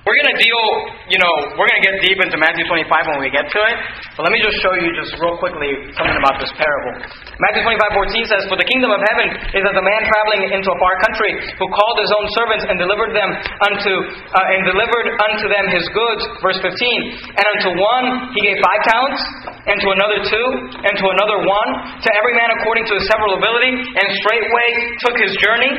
We're 0.06 0.22
going 0.22 0.38
to 0.38 0.42
deal, 0.46 0.66
you 1.10 1.18
know, 1.18 1.34
we're 1.58 1.66
going 1.66 1.82
to 1.82 1.86
get 1.90 1.98
deep 2.06 2.22
into 2.22 2.38
Matthew 2.38 2.62
25 2.70 3.10
when 3.10 3.26
we 3.26 3.34
get 3.34 3.50
to 3.50 3.60
it. 3.74 3.78
But 4.14 4.30
let 4.30 4.38
me 4.38 4.38
just 4.38 4.62
show 4.62 4.70
you 4.78 4.94
just 4.94 5.18
real 5.18 5.34
quickly 5.42 5.82
something 5.98 6.14
about 6.22 6.38
this 6.38 6.54
parable. 6.54 7.02
Matthew 7.42 7.66
25, 7.66 8.14
14 8.14 8.30
says, 8.30 8.46
For 8.46 8.54
the 8.54 8.70
kingdom 8.70 8.94
of 8.94 9.02
heaven 9.02 9.34
is 9.58 9.66
as 9.66 9.74
a 9.74 9.82
man 9.82 10.02
traveling 10.06 10.54
into 10.54 10.70
a 10.70 10.78
far 10.78 11.02
country 11.10 11.34
who 11.58 11.66
called 11.74 11.98
his 12.06 12.14
own 12.22 12.28
servants 12.38 12.70
and 12.70 12.78
delivered 12.78 13.18
them 13.18 13.34
unto, 13.66 13.94
uh, 14.30 14.54
and 14.54 14.70
delivered 14.70 15.10
unto 15.26 15.50
them 15.50 15.74
his 15.74 15.90
goods. 15.90 16.22
Verse 16.38 16.62
15. 16.62 16.70
And 16.70 17.46
unto 17.58 17.70
one 17.74 18.30
he 18.38 18.46
gave 18.46 18.62
five 18.62 18.82
talents, 18.86 19.22
and 19.66 19.82
to 19.82 19.90
another 19.90 20.22
two, 20.22 20.48
and 20.86 20.94
to 21.02 21.06
another 21.18 21.42
one, 21.50 21.70
to 22.06 22.10
every 22.14 22.38
man 22.38 22.54
according 22.62 22.86
to 22.86 22.94
his 22.94 23.10
several 23.10 23.42
ability, 23.42 23.74
and 23.74 24.06
straightway 24.22 24.68
took 25.02 25.18
his 25.18 25.34
journey. 25.42 25.74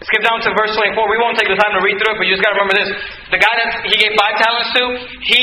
Skip 0.00 0.24
down 0.24 0.40
to 0.40 0.50
verse 0.56 0.72
24. 0.72 0.96
We 0.96 1.20
won't 1.20 1.36
take 1.36 1.52
the 1.52 1.60
time 1.60 1.76
to 1.76 1.82
read 1.84 2.00
through 2.00 2.16
it, 2.16 2.18
but 2.18 2.24
you 2.24 2.32
just 2.32 2.40
got 2.40 2.56
to 2.56 2.58
remember 2.60 2.76
this. 2.80 2.88
The 3.28 3.40
guy 3.40 3.54
that 3.60 3.68
he 3.84 3.96
gave 4.00 4.16
five 4.16 4.34
talents 4.40 4.70
to, 4.80 4.82
he 5.28 5.42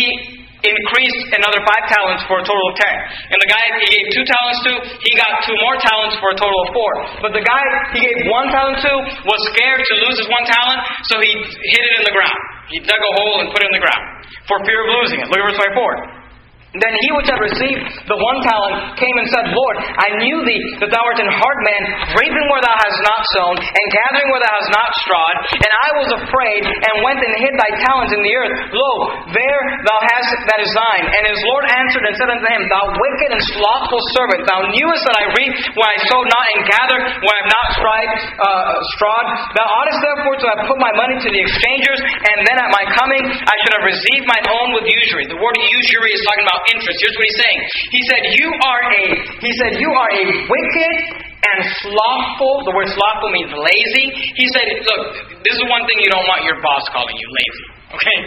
increased 0.65 1.21
another 1.37 1.61
five 1.61 1.85
talents 1.85 2.25
for 2.25 2.41
a 2.41 2.43
total 2.45 2.65
of 2.73 2.75
ten. 2.81 2.95
And 3.29 3.37
the 3.37 3.49
guy 3.53 3.61
he 3.61 3.85
gave 3.93 4.05
two 4.17 4.25
talents 4.25 4.59
to, 4.65 4.71
he 5.05 5.13
got 5.13 5.45
two 5.45 5.53
more 5.61 5.77
talents 5.77 6.17
for 6.17 6.33
a 6.33 6.37
total 6.41 6.57
of 6.65 6.69
four. 6.73 6.93
But 7.21 7.37
the 7.37 7.45
guy 7.45 7.61
he 7.93 8.01
gave 8.01 8.17
one 8.33 8.49
talent 8.49 8.81
to 8.81 8.93
was 9.29 9.39
scared 9.53 9.85
to 9.85 9.93
lose 10.01 10.17
his 10.17 10.25
one 10.25 10.45
talent, 10.49 10.81
so 11.05 11.21
he 11.21 11.29
hid 11.37 11.83
it 11.85 11.93
in 12.01 12.03
the 12.09 12.15
ground. 12.17 12.41
He 12.73 12.81
dug 12.81 12.97
a 12.97 13.11
hole 13.21 13.45
and 13.45 13.53
put 13.53 13.61
it 13.61 13.69
in 13.69 13.75
the 13.77 13.83
ground 13.85 14.03
for 14.49 14.57
fear 14.65 14.81
of 14.81 14.89
losing 14.89 15.21
it. 15.21 15.29
Look 15.29 15.37
at 15.37 15.53
verse 15.53 15.61
24. 15.61 16.16
Then 16.75 16.93
he 16.99 17.09
which 17.15 17.31
had 17.31 17.39
received 17.39 17.79
the 18.11 18.19
one 18.19 18.43
talent 18.43 18.99
came 18.99 19.15
and 19.15 19.27
said, 19.31 19.55
Lord, 19.55 19.77
I 19.79 20.19
knew 20.19 20.43
thee 20.43 20.63
that 20.83 20.91
thou 20.91 20.99
art 20.99 21.15
an 21.15 21.31
hard 21.31 21.59
man, 21.63 21.83
reaping 22.19 22.47
where 22.51 22.59
thou 22.59 22.75
hast 22.75 22.99
not 23.07 23.21
sown, 23.39 23.55
and 23.55 23.85
gathering 23.87 24.27
where 24.35 24.43
thou 24.43 24.51
hast 24.51 24.71
not 24.75 24.89
strawed. 24.99 25.37
And 25.63 25.71
I 25.71 25.89
was 25.95 26.09
afraid, 26.27 26.61
and 26.67 27.07
went 27.07 27.23
and 27.23 27.33
hid 27.39 27.55
thy 27.55 27.71
talent 27.87 28.11
in 28.11 28.19
the 28.19 28.33
earth. 28.35 28.55
Lo, 28.75 28.91
there 29.31 29.61
thou 29.87 29.99
hast 30.11 30.29
that 30.51 30.59
is 30.59 30.71
thine. 30.75 31.07
And 31.07 31.23
his 31.31 31.39
Lord 31.47 31.65
answered 31.71 32.03
and 32.03 32.13
said 32.19 32.29
unto 32.35 32.47
him, 32.51 32.61
Thou 32.67 32.83
wicked 32.99 33.29
and 33.31 33.43
slothful 33.55 34.03
servant, 34.19 34.43
thou 34.43 34.67
knewest 34.67 35.03
that 35.07 35.17
I 35.23 35.25
reap 35.39 35.53
where 35.71 35.87
I 35.87 35.97
sowed 36.11 36.27
not, 36.27 36.45
and 36.51 36.61
gather 36.67 36.99
where 36.99 37.31
I 37.31 37.39
have 37.47 37.51
not 37.51 37.67
stride, 37.79 38.11
uh, 38.43 38.75
strawed. 38.99 39.27
Thou 39.55 39.65
oughtest 39.65 39.99
therefore 40.03 40.35
to 40.35 40.47
have 40.51 40.61
put 40.67 40.77
my 40.83 40.91
money 40.99 41.15
to 41.15 41.29
the 41.31 41.41
exchangers, 41.47 41.99
and 42.03 42.43
then 42.43 42.59
at 42.59 42.69
my 42.75 42.83
coming 42.91 43.23
I 43.23 43.55
should 43.63 43.73
have 43.79 43.87
received 43.87 44.27
mine 44.27 44.45
own 44.51 44.75
with 44.75 44.83
usury. 44.83 45.31
The 45.31 45.39
word 45.39 45.55
usury 45.57 46.11
is 46.11 46.21
talking 46.27 46.43
about 46.43 46.56
about 46.57 46.65
interest. 46.73 46.97
Here's 46.97 47.13
what 47.13 47.25
he's 47.29 47.41
saying. 47.45 47.59
He 47.93 48.01
said, 48.09 48.21
You 48.33 48.49
are 48.49 48.81
a 48.89 49.03
he 49.45 49.51
said, 49.61 49.71
You 49.77 49.89
are 49.93 50.09
a 50.09 50.23
wicked 50.49 50.93
and 51.37 51.57
slothful. 51.85 52.65
The 52.65 52.73
word 52.73 52.89
slothful 52.89 53.29
means 53.29 53.53
lazy. 53.53 54.07
He 54.33 54.45
said, 54.57 54.65
Look, 54.81 55.01
this 55.45 55.53
is 55.53 55.63
one 55.69 55.85
thing 55.85 56.01
you 56.01 56.09
don't 56.09 56.25
want 56.25 56.41
your 56.41 56.57
boss 56.65 56.81
calling 56.89 57.13
you 57.13 57.29
lazy. 57.29 57.65
Okay? 57.93 58.17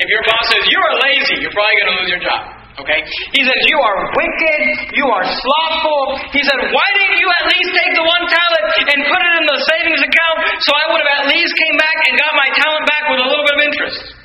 If 0.00 0.08
your 0.08 0.24
boss 0.24 0.44
says 0.48 0.64
you 0.64 0.80
are 0.80 0.94
lazy, 1.04 1.36
you're 1.44 1.52
probably 1.52 1.76
gonna 1.84 1.96
lose 2.00 2.10
your 2.10 2.24
job. 2.24 2.40
Okay? 2.80 3.00
He 3.36 3.42
says, 3.44 3.60
You 3.68 3.78
are 3.78 3.98
wicked. 4.16 4.60
You 4.96 5.06
are 5.12 5.24
slothful. 5.28 6.00
He 6.32 6.42
said, 6.42 6.58
Why 6.72 6.86
didn't 6.96 7.20
you 7.20 7.28
at 7.28 7.44
least 7.52 7.70
take 7.76 7.92
the 7.94 8.06
one 8.06 8.24
talent 8.26 8.66
and 8.80 8.98
put 9.06 9.20
it 9.20 9.34
in 9.38 9.44
the 9.44 9.58
savings 9.76 10.02
account 10.02 10.38
so 10.64 10.70
I 10.72 10.84
would 10.90 11.00
have 11.04 11.12
at 11.22 11.24
least 11.30 11.52
came 11.52 11.76
back 11.76 11.96
and 12.08 12.12
got 12.16 12.32
my 12.32 12.48
talent 12.56 12.84
back 12.88 13.04
with 13.12 13.20
a 13.22 13.28
little 13.28 13.44
bit 13.44 13.54
of 13.54 13.62
interest? 13.68 14.23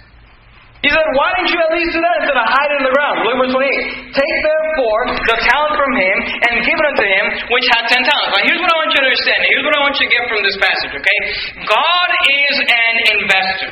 He 0.79 0.87
said, 0.87 1.03
Why 1.11 1.35
didn't 1.35 1.51
you 1.51 1.59
at 1.59 1.71
least 1.75 1.91
do 1.91 1.99
that 1.99 2.15
instead 2.23 2.39
of 2.39 2.47
hide 2.47 2.71
in 2.79 2.83
the 2.87 2.93
ground? 2.95 3.27
Look 3.27 3.35
at 3.35 3.39
verse 3.43 3.55
28. 3.55 4.15
Take 4.15 4.37
therefore 4.47 5.01
the 5.27 5.37
talent 5.43 5.75
from 5.75 5.91
him 5.91 6.17
and 6.47 6.53
give 6.63 6.77
it 6.79 6.85
unto 6.87 7.03
him 7.03 7.25
which 7.51 7.67
had 7.75 7.83
ten 7.91 7.99
talents. 8.07 8.31
Now 8.31 8.43
here's 8.47 8.63
what 8.63 8.71
I 8.71 8.77
want 8.79 8.95
you 8.95 9.03
to 9.03 9.07
understand. 9.11 9.39
Here's 9.43 9.65
what 9.67 9.75
I 9.75 9.81
want 9.83 9.95
you 9.99 10.07
to 10.07 10.11
get 10.15 10.23
from 10.31 10.39
this 10.39 10.55
passage, 10.55 10.93
okay? 10.95 11.19
God 11.67 12.09
is 12.31 12.55
an 12.63 12.95
investor. 13.19 13.71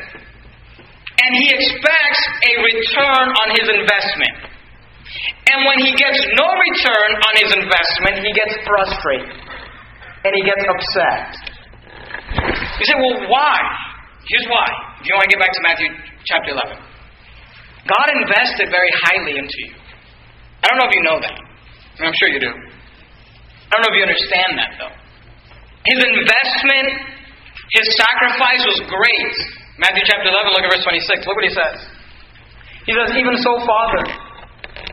And 1.23 1.31
he 1.31 1.47
expects 1.47 2.21
a 2.43 2.53
return 2.75 3.25
on 3.39 3.47
his 3.55 3.67
investment. 3.71 4.35
And 5.47 5.63
when 5.63 5.79
he 5.79 5.95
gets 5.95 6.19
no 6.35 6.47
return 6.59 7.09
on 7.23 7.33
his 7.39 7.51
investment, 7.55 8.19
he 8.19 8.31
gets 8.35 8.53
frustrated. 8.67 9.31
And 10.27 10.31
he 10.35 10.43
gets 10.43 10.63
upset. 10.67 11.31
You 12.35 12.85
say, 12.85 12.97
well, 12.99 13.31
why? 13.31 13.57
Here's 14.27 14.47
why. 14.51 14.67
If 14.99 15.07
you 15.07 15.15
want 15.15 15.31
to 15.31 15.31
get 15.31 15.39
back 15.39 15.55
to 15.55 15.61
Matthew 15.63 15.87
chapter 16.27 16.51
11. 16.51 16.96
God 17.87 18.07
invested 18.21 18.67
very 18.69 18.91
highly 19.01 19.39
into 19.39 19.57
you. 19.65 19.75
I 20.61 20.69
don't 20.69 20.77
know 20.83 20.87
if 20.91 20.95
you 20.95 21.03
know 21.07 21.19
that. 21.23 21.37
I'm 22.03 22.13
sure 22.19 22.29
you 22.29 22.41
do. 22.43 22.51
I 22.51 23.69
don't 23.73 23.81
know 23.83 23.91
if 23.91 23.97
you 23.97 24.05
understand 24.05 24.51
that, 24.59 24.71
though. 24.77 24.95
His 25.87 25.99
investment, 26.03 26.87
his 27.73 27.87
sacrifice 27.95 28.63
was 28.67 28.79
great. 28.91 29.35
Matthew 29.79 30.03
chapter 30.03 30.27
11, 30.27 30.51
look 30.51 30.67
at 30.67 30.71
verse 30.75 30.83
26. 30.83 31.25
Look 31.25 31.37
what 31.39 31.47
he 31.47 31.55
says. 31.55 31.77
He 32.85 32.91
says, 32.95 33.15
Even 33.15 33.35
so, 33.39 33.59
Father, 33.63 34.03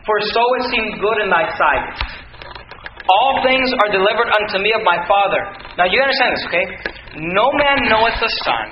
for 0.07 0.17
so 0.31 0.43
it 0.59 0.63
seemed 0.71 0.91
good 0.99 1.17
in 1.23 1.29
thy 1.31 1.47
sight. 1.55 1.87
All 3.05 3.43
things 3.45 3.69
are 3.85 3.89
delivered 3.91 4.29
unto 4.33 4.57
me 4.63 4.73
of 4.73 4.81
my 4.81 4.97
Father. 5.05 5.41
Now 5.77 5.85
you 5.85 6.01
understand 6.01 6.31
this, 6.35 6.45
okay? 6.49 6.65
No 7.21 7.53
man 7.53 7.85
knoweth 7.85 8.17
the 8.17 8.31
Son, 8.43 8.65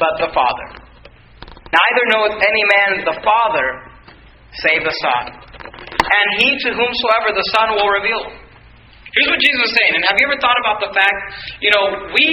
but 0.00 0.12
the 0.22 0.30
Father. 0.32 0.87
Neither 1.68 2.02
knoweth 2.12 2.36
any 2.40 2.64
man 2.64 2.90
the 3.04 3.16
Father, 3.20 3.68
save 4.64 4.82
the 4.84 4.96
Son. 5.04 5.24
And 6.08 6.26
he 6.40 6.48
to 6.64 6.68
whomsoever 6.72 7.36
the 7.36 7.46
Son 7.52 7.76
will 7.76 7.92
reveal. 7.92 8.48
Here's 9.16 9.28
what 9.34 9.40
Jesus 9.40 9.72
is 9.72 9.74
saying. 9.74 9.92
And 9.96 10.04
have 10.04 10.16
you 10.20 10.28
ever 10.28 10.38
thought 10.38 10.56
about 10.60 10.78
the 10.84 10.92
fact, 10.92 11.18
you 11.64 11.72
know, 11.72 12.12
we 12.12 12.24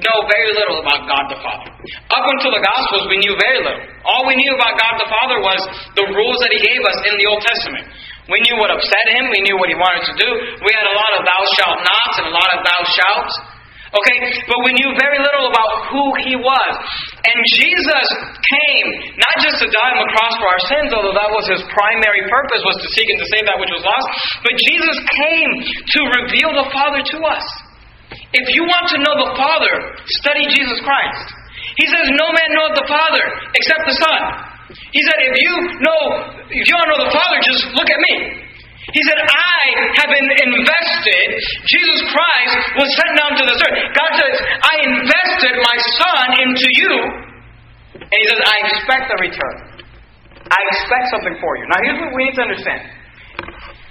know 0.00 0.16
very 0.26 0.50
little 0.56 0.80
about 0.80 1.04
God 1.04 1.24
the 1.28 1.38
Father. 1.38 1.68
Up 2.12 2.24
until 2.24 2.56
the 2.56 2.64
Gospels, 2.64 3.06
we 3.12 3.20
knew 3.20 3.36
very 3.36 3.60
little. 3.60 3.84
All 4.08 4.24
we 4.24 4.34
knew 4.34 4.52
about 4.56 4.80
God 4.80 4.96
the 4.96 5.06
Father 5.12 5.38
was 5.44 5.60
the 5.92 6.06
rules 6.08 6.38
that 6.40 6.50
He 6.56 6.60
gave 6.60 6.82
us 6.82 6.98
in 7.04 7.14
the 7.20 7.26
Old 7.28 7.42
Testament. 7.44 7.84
We 8.32 8.40
knew 8.48 8.56
what 8.56 8.72
upset 8.72 9.06
Him. 9.12 9.28
We 9.28 9.44
knew 9.44 9.60
what 9.60 9.68
He 9.68 9.76
wanted 9.76 10.08
to 10.08 10.14
do. 10.16 10.28
We 10.64 10.70
had 10.72 10.86
a 10.88 10.96
lot 10.96 11.12
of 11.20 11.22
thou 11.22 11.40
shalt 11.60 11.78
nots 11.84 12.16
and 12.22 12.26
a 12.32 12.34
lot 12.34 12.50
of 12.56 12.60
thou 12.64 12.80
shalt. 12.90 13.30
Okay? 13.92 14.18
But 14.48 14.58
we 14.64 14.72
knew 14.72 14.90
very 14.96 15.20
little 15.20 15.52
about 15.52 15.70
who 15.92 16.04
He 16.24 16.34
was. 16.40 16.72
And 17.22 17.36
Jesus 17.60 18.06
came 18.40 18.88
not 19.20 19.36
just 19.44 19.60
to 19.60 19.68
die 19.68 19.92
on 19.92 20.00
the 20.00 20.10
cross 20.16 20.34
for 20.40 20.48
our 20.48 20.62
sins, 20.72 20.88
although 20.96 21.16
that 21.16 21.30
was 21.32 21.44
His 21.52 21.62
primary 21.70 22.24
purpose, 22.28 22.60
was 22.64 22.80
to 22.80 22.88
seek 22.88 23.08
and 23.12 23.20
to 23.20 23.28
save 23.28 23.44
that 23.46 23.60
which 23.60 23.72
was 23.72 23.84
lost, 23.84 24.06
but 24.40 24.54
Jesus 24.56 24.96
came 25.12 25.50
to 25.68 26.00
reveal 26.24 26.50
the 26.56 26.66
Father 26.72 27.04
to 27.04 27.18
us. 27.28 27.46
If 28.32 28.46
you 28.56 28.64
want 28.64 28.88
to 28.96 28.98
know 29.04 29.14
the 29.28 29.30
Father, 29.36 29.74
study 30.24 30.48
Jesus 30.48 30.80
Christ. 30.80 31.42
He 31.76 31.86
says, 31.88 32.04
No 32.16 32.28
man 32.32 32.48
knoweth 32.52 32.76
the 32.80 32.88
Father 32.88 33.24
except 33.56 33.82
the 33.88 33.96
Son. 33.96 34.20
He 34.92 35.00
said, 35.04 35.18
If 35.24 35.34
you 35.36 35.54
know, 35.84 36.00
if 36.48 36.64
you 36.68 36.74
to 36.76 36.86
know 36.88 37.00
the 37.00 37.12
Father, 37.12 37.36
just 37.44 37.72
look 37.72 37.88
at 37.88 38.00
me. 38.12 38.14
He 38.90 39.02
said, 39.06 39.18
I 39.22 39.62
have 40.02 40.10
been 40.10 40.26
invested. 40.26 41.28
Jesus 41.70 41.98
Christ 42.10 42.56
was 42.82 42.88
sent 42.98 43.12
down 43.14 43.32
to 43.38 43.44
this 43.46 43.58
earth. 43.62 43.78
God 43.94 44.10
says, 44.18 44.34
I 44.42 44.74
invested 44.90 45.54
my 45.54 45.76
Son 46.02 46.26
into 46.42 46.66
you. 46.82 46.94
And 48.02 48.18
He 48.18 48.26
says, 48.26 48.42
I 48.42 48.56
expect 48.66 49.06
a 49.14 49.18
return. 49.22 49.56
I 50.50 50.60
expect 50.74 51.14
something 51.14 51.38
for 51.38 51.52
you. 51.62 51.64
Now, 51.70 51.78
here's 51.86 52.00
what 52.02 52.10
we 52.10 52.26
need 52.26 52.36
to 52.36 52.44
understand. 52.44 52.82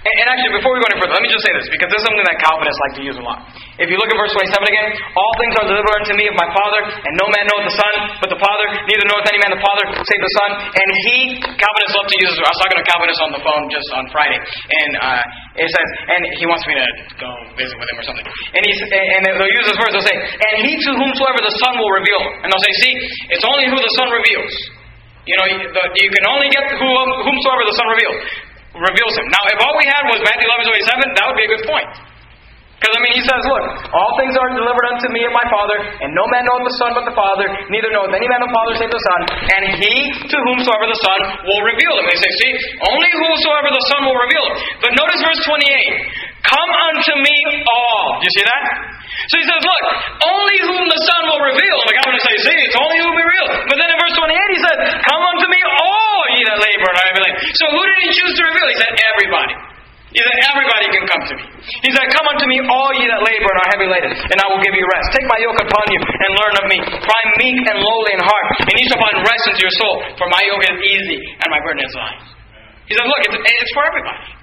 And, 0.02 0.14
and 0.18 0.26
actually, 0.34 0.58
before 0.58 0.74
we 0.74 0.82
go 0.82 0.90
any 0.90 0.98
further, 0.98 1.14
let 1.14 1.22
me 1.22 1.30
just 1.30 1.46
say 1.46 1.54
this, 1.54 1.70
because 1.70 1.86
this 1.86 2.02
is 2.02 2.06
something 2.10 2.26
that 2.26 2.34
Calvinists 2.42 2.80
like 2.90 2.94
to 2.98 3.04
use 3.06 3.14
a 3.14 3.22
lot. 3.22 3.38
If 3.78 3.86
you 3.86 3.94
look 3.94 4.10
at 4.10 4.18
verse 4.18 4.34
27 4.34 4.50
again, 4.66 4.88
all 5.14 5.32
things 5.38 5.54
are 5.62 5.66
delivered 5.70 5.94
unto 6.02 6.18
me 6.18 6.26
of 6.26 6.34
my 6.34 6.50
Father, 6.50 6.80
and 6.90 7.12
no 7.14 7.26
man 7.30 7.44
knoweth 7.46 7.70
the 7.70 7.76
Son 7.78 7.94
but 8.18 8.26
the 8.34 8.40
Father, 8.42 8.66
neither 8.90 9.06
knoweth 9.06 9.30
any 9.30 9.38
man 9.38 9.54
the 9.54 9.62
Father 9.62 9.84
save 10.02 10.18
the 10.18 10.34
Son. 10.42 10.50
And 10.74 10.88
he, 11.06 11.16
Calvinists 11.38 11.94
love 11.94 12.10
to 12.10 12.18
use 12.18 12.34
this. 12.34 12.42
I 12.42 12.50
was 12.50 12.60
talking 12.66 12.78
to 12.82 12.86
Calvinists 12.90 13.22
on 13.22 13.30
the 13.30 13.42
phone 13.46 13.64
just 13.70 13.88
on 13.94 14.04
Friday, 14.10 14.42
and 14.42 14.90
uh, 14.98 15.62
it 15.62 15.70
says, 15.70 15.88
and 16.18 16.20
he 16.34 16.50
wants 16.50 16.66
me 16.66 16.74
to 16.74 16.86
go 17.22 17.30
visit 17.54 17.78
with 17.78 17.86
him 17.86 17.96
or 18.02 18.04
something. 18.06 18.26
And, 18.26 18.62
he's, 18.66 18.82
and 18.82 19.22
they'll 19.22 19.54
use 19.54 19.66
this 19.70 19.78
verse, 19.78 19.94
they'll 19.94 20.02
say, 20.02 20.18
and 20.18 20.66
he 20.66 20.82
to 20.82 20.90
whomsoever 20.98 21.46
the 21.46 21.54
Son 21.62 21.78
will 21.78 21.94
reveal. 21.94 22.22
And 22.42 22.50
they'll 22.50 22.64
say, 22.66 22.74
see, 22.82 22.94
it's 23.38 23.46
only 23.46 23.70
who 23.70 23.78
the 23.78 23.92
Son 24.02 24.10
reveals. 24.10 24.50
You 25.30 25.38
know, 25.38 25.46
you 25.46 26.10
can 26.10 26.26
only 26.26 26.50
get 26.50 26.66
who, 26.74 26.90
whomsoever 27.22 27.62
the 27.62 27.76
Son 27.78 27.86
reveals 27.86 28.18
reveals 28.76 29.14
him. 29.16 29.26
Now, 29.28 29.42
if 29.52 29.58
all 29.60 29.74
we 29.76 29.86
had 29.88 30.02
was 30.08 30.20
Matthew 30.24 30.48
11, 30.48 30.68
27, 30.68 31.16
that 31.18 31.24
would 31.28 31.38
be 31.38 31.46
a 31.48 31.52
good 31.52 31.66
point. 31.68 31.90
Because, 32.82 32.98
I 32.98 33.00
mean, 33.06 33.14
he 33.14 33.22
says, 33.22 33.46
Look, 33.46 33.62
all 33.94 34.18
things 34.18 34.34
are 34.34 34.50
delivered 34.58 34.86
unto 34.90 35.06
me 35.14 35.22
of 35.22 35.30
my 35.30 35.46
Father, 35.46 35.78
and 36.02 36.10
no 36.18 36.26
man 36.34 36.42
knoweth 36.42 36.66
the 36.66 36.76
Son 36.82 36.90
but 36.98 37.06
the 37.06 37.14
Father, 37.14 37.46
neither 37.70 37.94
knoweth 37.94 38.10
any 38.10 38.26
man 38.26 38.42
the 38.42 38.50
Father 38.50 38.74
save 38.74 38.90
the 38.90 38.98
Son, 38.98 39.20
and 39.54 39.62
he 39.78 39.94
to 40.26 40.36
whomsoever 40.50 40.90
the 40.90 40.98
Son 40.98 41.18
will 41.46 41.62
reveal 41.62 41.94
him. 41.94 42.10
They 42.10 42.18
say, 42.18 42.32
See, 42.42 42.52
only 42.90 43.06
whosoever 43.22 43.70
the 43.70 43.84
Son 43.86 44.02
will 44.02 44.18
reveal 44.18 44.44
him. 44.50 44.54
But 44.82 44.90
notice 44.98 45.22
verse 45.22 45.42
28 45.46 46.31
Come 46.42 46.70
unto 46.90 47.12
me 47.22 47.36
all. 47.70 48.18
Do 48.18 48.24
you 48.26 48.34
see 48.34 48.46
that? 48.46 48.64
So 49.30 49.34
he 49.38 49.46
says, 49.46 49.60
Look, 49.62 49.84
only 50.26 50.58
whom 50.66 50.84
the 50.90 51.00
Son 51.06 51.22
will 51.30 51.42
reveal. 51.42 51.76
And 51.78 51.88
the 51.88 51.96
guy 51.96 52.04
would 52.10 52.24
say, 52.26 52.34
See, 52.42 52.58
it's 52.66 52.78
only 52.82 52.98
whom 52.98 53.14
he 53.14 53.22
reveals. 53.22 53.50
But 53.70 53.76
then 53.78 53.88
in 53.94 53.98
verse 53.98 54.16
28 54.18 54.34
he 54.34 54.60
says, 54.60 54.78
Come 55.06 55.22
unto 55.22 55.46
me 55.46 55.60
all 55.62 56.22
ye 56.34 56.40
that 56.50 56.58
labor 56.58 56.86
and 56.90 56.98
are 56.98 57.06
heavy 57.14 57.22
laden. 57.22 57.38
So 57.54 57.64
who 57.70 57.82
did 57.86 57.98
he 58.02 58.08
choose 58.10 58.34
to 58.34 58.42
reveal? 58.42 58.66
He 58.66 58.78
said, 58.82 58.90
Everybody. 59.14 59.54
He 60.12 60.20
said, 60.20 60.36
Everybody 60.44 60.86
can 60.92 61.04
come 61.08 61.22
to 61.24 61.34
me. 61.40 61.44
He 61.86 61.90
said, 61.94 62.04
Come 62.12 62.26
unto 62.28 62.44
me, 62.44 62.60
all 62.68 62.92
ye 63.00 63.08
that 63.08 63.22
labor 63.24 63.48
and 63.48 63.58
are 63.64 63.70
heavy 63.72 63.88
laden, 63.88 64.12
and 64.12 64.36
I 64.36 64.46
will 64.50 64.60
give 64.60 64.76
you 64.76 64.84
rest. 64.92 65.08
Take 65.16 65.24
my 65.24 65.40
yoke 65.40 65.56
upon 65.56 65.84
you 65.88 66.00
and 66.04 66.30
learn 66.36 66.54
of 66.60 66.66
me. 66.68 66.78
For 66.84 67.12
I 67.16 67.20
am 67.24 67.32
meek 67.40 67.64
and 67.64 67.78
lowly 67.80 68.12
in 68.12 68.20
heart, 68.20 68.46
and 68.60 68.74
ye 68.76 68.84
shall 68.92 69.00
find 69.00 69.24
rest 69.24 69.44
unto 69.48 69.62
your 69.62 69.76
soul. 69.80 69.96
For 70.20 70.28
my 70.28 70.42
yoke 70.44 70.66
is 70.68 70.78
easy 70.84 71.18
and 71.40 71.48
my 71.48 71.60
burden 71.64 71.80
is 71.80 71.94
light. 71.96 72.20
He 72.90 72.92
said, 72.92 73.06
Look, 73.08 73.22
it's, 73.24 73.38
it's 73.40 73.72
for 73.72 73.88
everybody. 73.88 74.41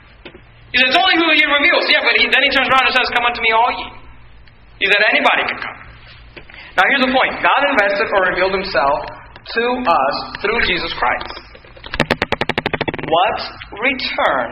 He 0.69 0.77
says, 0.77 0.93
It's 0.93 0.99
only 0.99 1.17
who 1.17 1.27
he 1.33 1.43
reveals. 1.45 1.85
Yeah, 1.89 2.05
but 2.05 2.13
he, 2.17 2.29
then 2.29 2.41
he 2.45 2.51
turns 2.53 2.69
around 2.69 2.85
and 2.85 2.93
says, 2.93 3.09
Come 3.13 3.25
unto 3.25 3.41
me, 3.41 3.51
all 3.53 3.71
ye. 3.73 3.87
He 4.81 4.85
said, 4.85 5.01
Anybody 5.09 5.43
can 5.49 5.59
come. 5.59 5.77
Now 6.77 6.85
here's 6.93 7.03
the 7.03 7.13
point 7.13 7.31
God 7.41 7.61
invested 7.73 8.07
or 8.13 8.21
revealed 8.29 8.55
himself 8.55 8.99
to 9.57 9.63
us 9.81 10.15
through 10.45 10.59
Jesus 10.69 10.93
Christ. 10.93 11.33
What 13.09 13.37
return 13.81 14.49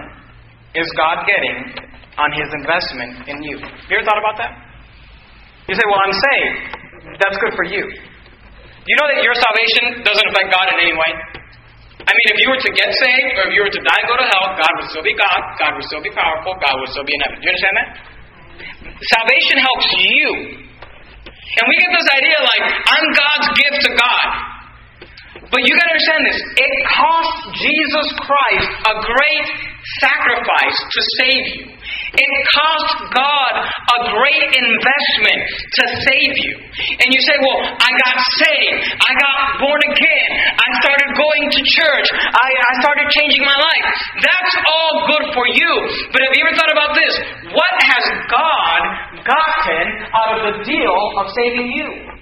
is 0.73 0.89
God 0.97 1.29
getting 1.29 1.77
on 2.17 2.29
his 2.33 2.49
investment 2.57 3.29
in 3.29 3.37
you? 3.45 3.61
Have 3.61 3.89
You 3.93 4.01
ever 4.01 4.05
thought 4.09 4.17
about 4.17 4.41
that? 4.41 4.51
You 5.69 5.77
say, 5.77 5.85
Well, 5.85 6.01
I'm 6.01 6.17
saved. 6.17 6.59
That's 7.21 7.37
good 7.37 7.53
for 7.53 7.63
you. 7.69 7.85
You 7.85 8.95
know 9.03 9.07
that 9.11 9.21
your 9.21 9.35
salvation 9.37 10.01
doesn't 10.01 10.27
affect 10.33 10.47
God 10.49 10.65
in 10.73 10.77
any 10.81 10.95
way? 10.97 11.11
I 12.07 12.11
mean, 12.15 12.27
if 12.31 12.37
you 12.39 12.47
were 12.47 12.63
to 12.63 12.71
get 12.71 12.87
saved, 13.03 13.35
or 13.35 13.51
if 13.51 13.53
you 13.53 13.61
were 13.67 13.73
to 13.73 13.83
die 13.83 13.99
and 13.99 14.07
go 14.07 14.15
to 14.15 14.27
hell, 14.31 14.55
God 14.55 14.71
would 14.79 14.87
still 14.87 15.03
be 15.03 15.11
God, 15.11 15.39
God 15.59 15.75
would 15.75 15.87
still 15.91 15.99
be 15.99 16.13
powerful, 16.15 16.55
God 16.55 16.79
would 16.79 16.91
still 16.95 17.03
be 17.03 17.11
in 17.11 17.21
heaven. 17.27 17.35
Do 17.37 17.43
you 17.43 17.51
understand 17.51 17.75
that? 17.83 17.89
Salvation 19.11 19.57
helps 19.59 19.87
you. 19.99 20.27
And 21.59 21.63
we 21.67 21.75
get 21.83 21.91
this 21.91 22.07
idea 22.15 22.37
like, 22.47 22.63
I'm 22.63 23.05
God's 23.11 23.47
gift 23.59 23.77
to 23.87 23.91
God. 23.99 24.27
But 25.51 25.63
you 25.63 25.71
gotta 25.71 25.91
understand 25.95 26.21
this. 26.27 26.39
It 26.59 26.73
cost 26.91 27.35
Jesus 27.55 28.07
Christ 28.19 28.69
a 28.83 28.95
great 28.99 29.47
sacrifice 30.03 30.77
to 30.77 30.99
save 31.19 31.45
you. 31.55 31.65
It 32.17 32.33
cost 32.51 32.91
God 33.15 33.53
a 33.63 33.99
great 34.11 34.43
investment 34.51 35.39
to 35.47 35.83
save 36.03 36.33
you. 36.43 36.53
And 36.99 37.07
you 37.11 37.19
say, 37.23 37.35
Well, 37.39 37.59
I 37.79 37.89
got 38.03 38.15
saved. 38.39 38.79
I 38.99 39.11
got 39.15 39.37
born 39.63 39.81
again. 39.91 40.29
I 40.51 40.67
started 40.83 41.09
going 41.15 41.45
to 41.55 41.61
church. 41.63 42.07
I, 42.11 42.47
I 42.47 42.73
started 42.83 43.07
changing 43.11 43.43
my 43.43 43.55
life. 43.55 43.87
That's 44.19 44.53
all 44.67 44.93
good 45.07 45.25
for 45.31 45.45
you. 45.47 45.71
But 46.11 46.27
have 46.27 46.33
you 46.35 46.43
ever 46.43 46.55
thought 46.55 46.73
about 46.75 46.91
this? 46.95 47.13
What 47.55 47.75
has 47.87 48.03
God 48.27 48.81
gotten 49.23 49.85
out 50.11 50.31
of 50.35 50.39
the 50.43 50.55
deal 50.67 50.97
of 51.23 51.25
saving 51.35 51.71
you? 51.71 52.17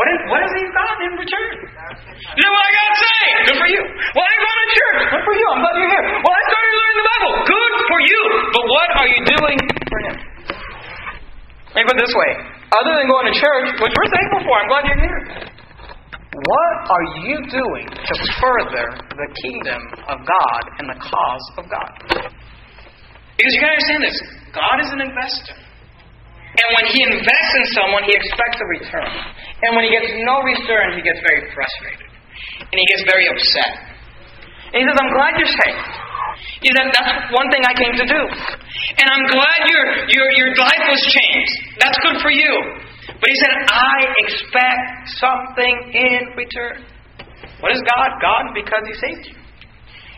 What, 0.00 0.08
is, 0.16 0.20
what 0.32 0.40
has 0.40 0.52
He 0.56 0.64
gotten 0.72 0.98
in 1.04 1.12
return? 1.20 1.50
You 1.60 2.40
know, 2.40 2.52
well, 2.56 2.64
I 2.64 2.72
got 2.72 2.90
saved. 2.96 3.40
Good 3.52 3.58
for 3.60 3.68
you. 3.68 3.82
Well, 4.16 4.24
I 4.24 4.34
go 4.40 4.48
to 4.48 4.68
church. 4.72 5.00
Good 5.12 5.24
for 5.28 5.34
you. 5.36 5.46
I'm 5.52 5.60
glad 5.60 5.74
you're 5.76 5.92
here. 5.92 6.04
Well, 6.24 6.34
I 6.40 6.42
started 6.48 6.72
learning 6.72 6.96
the 6.96 7.08
Bible. 7.12 7.32
Good 7.44 7.72
for 7.84 8.00
you. 8.00 8.20
But 8.48 8.64
what 8.64 8.88
are 8.96 9.08
you 9.12 9.20
doing 9.28 9.58
for 9.92 9.98
Him? 10.08 10.16
Me 11.76 11.80
put 11.84 12.00
it 12.00 12.00
this 12.00 12.16
way. 12.16 12.32
Other 12.80 12.96
than 12.96 13.12
going 13.12 13.28
to 13.28 13.34
church, 13.36 13.68
which 13.76 13.92
we're 13.92 14.08
thankful 14.16 14.40
for, 14.48 14.54
I'm 14.56 14.68
glad 14.72 14.82
you're 14.88 15.04
here. 15.04 15.20
What 16.48 16.76
are 16.88 17.06
you 17.20 17.36
doing 17.52 17.86
to 17.92 18.14
further 18.40 18.86
the 19.04 19.28
kingdom 19.44 19.84
of 20.08 20.16
God 20.24 20.62
and 20.80 20.88
the 20.88 20.96
cause 20.96 21.46
of 21.60 21.68
God? 21.68 21.92
Because 23.36 23.52
you 23.52 23.60
gotta 23.60 23.76
understand 23.76 24.00
this. 24.08 24.16
God 24.56 24.80
is 24.80 24.88
an 24.96 25.04
investor. 25.04 25.60
And 26.60 26.68
when 26.76 26.86
he 26.92 27.00
invests 27.00 27.54
in 27.56 27.64
someone, 27.72 28.04
he 28.04 28.12
expects 28.12 28.58
a 28.60 28.68
return. 28.68 29.10
And 29.64 29.70
when 29.72 29.88
he 29.88 29.92
gets 29.96 30.12
no 30.28 30.44
return, 30.44 30.92
he 30.92 31.02
gets 31.02 31.20
very 31.24 31.48
frustrated. 31.56 32.08
And 32.60 32.76
he 32.76 32.86
gets 32.92 33.04
very 33.08 33.26
upset. 33.32 33.72
And 34.70 34.78
he 34.80 34.84
says, 34.84 34.98
I'm 35.00 35.12
glad 35.16 35.40
you're 35.40 35.56
saved. 35.66 35.88
He 36.60 36.68
said, 36.76 36.92
That's 36.92 37.32
one 37.32 37.48
thing 37.48 37.62
I 37.64 37.74
came 37.74 37.94
to 37.96 38.06
do. 38.06 38.22
And 39.00 39.06
I'm 39.08 39.24
glad 39.32 39.58
your, 39.66 39.84
your, 40.12 40.26
your 40.36 40.50
life 40.60 40.84
was 40.92 41.02
changed. 41.08 41.54
That's 41.80 41.98
good 42.04 42.20
for 42.20 42.30
you. 42.30 42.52
But 43.08 43.28
he 43.28 43.36
said, 43.40 43.54
I 43.68 43.96
expect 44.24 44.84
something 45.16 45.74
in 45.96 46.20
return. 46.36 46.84
What 47.60 47.72
is 47.72 47.82
God? 47.96 48.08
God 48.20 48.44
because 48.56 48.84
he 48.84 48.94
saved 48.96 49.24
you. 49.32 49.36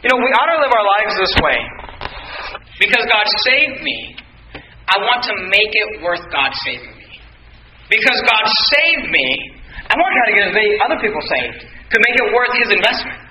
You 0.03 0.09
know, 0.11 0.19
we 0.19 0.31
ought 0.35 0.51
to 0.51 0.59
live 0.63 0.73
our 0.75 0.87
lives 0.99 1.15
this 1.19 1.35
way. 1.43 1.59
Because 2.79 3.07
God 3.07 3.27
saved 3.47 3.83
me, 3.83 4.19
I 4.91 4.97
want 4.99 5.23
to 5.31 5.35
make 5.47 5.71
it 5.71 6.03
worth 6.03 6.25
God 6.35 6.51
saving 6.67 6.97
me. 6.99 7.11
Because 7.89 8.19
God 8.27 8.45
saved 8.75 9.07
me, 9.13 9.27
I 9.87 9.95
want 9.95 10.09
to 10.11 10.17
try 10.19 10.27
to 10.27 10.35
get 10.35 10.45
as 10.51 10.55
many 10.55 10.73
other 10.83 10.99
people 10.99 11.23
saved 11.29 11.63
to 11.63 11.97
make 12.03 12.17
it 12.19 12.27
worth 12.35 12.55
His 12.59 12.71
investment. 12.75 13.22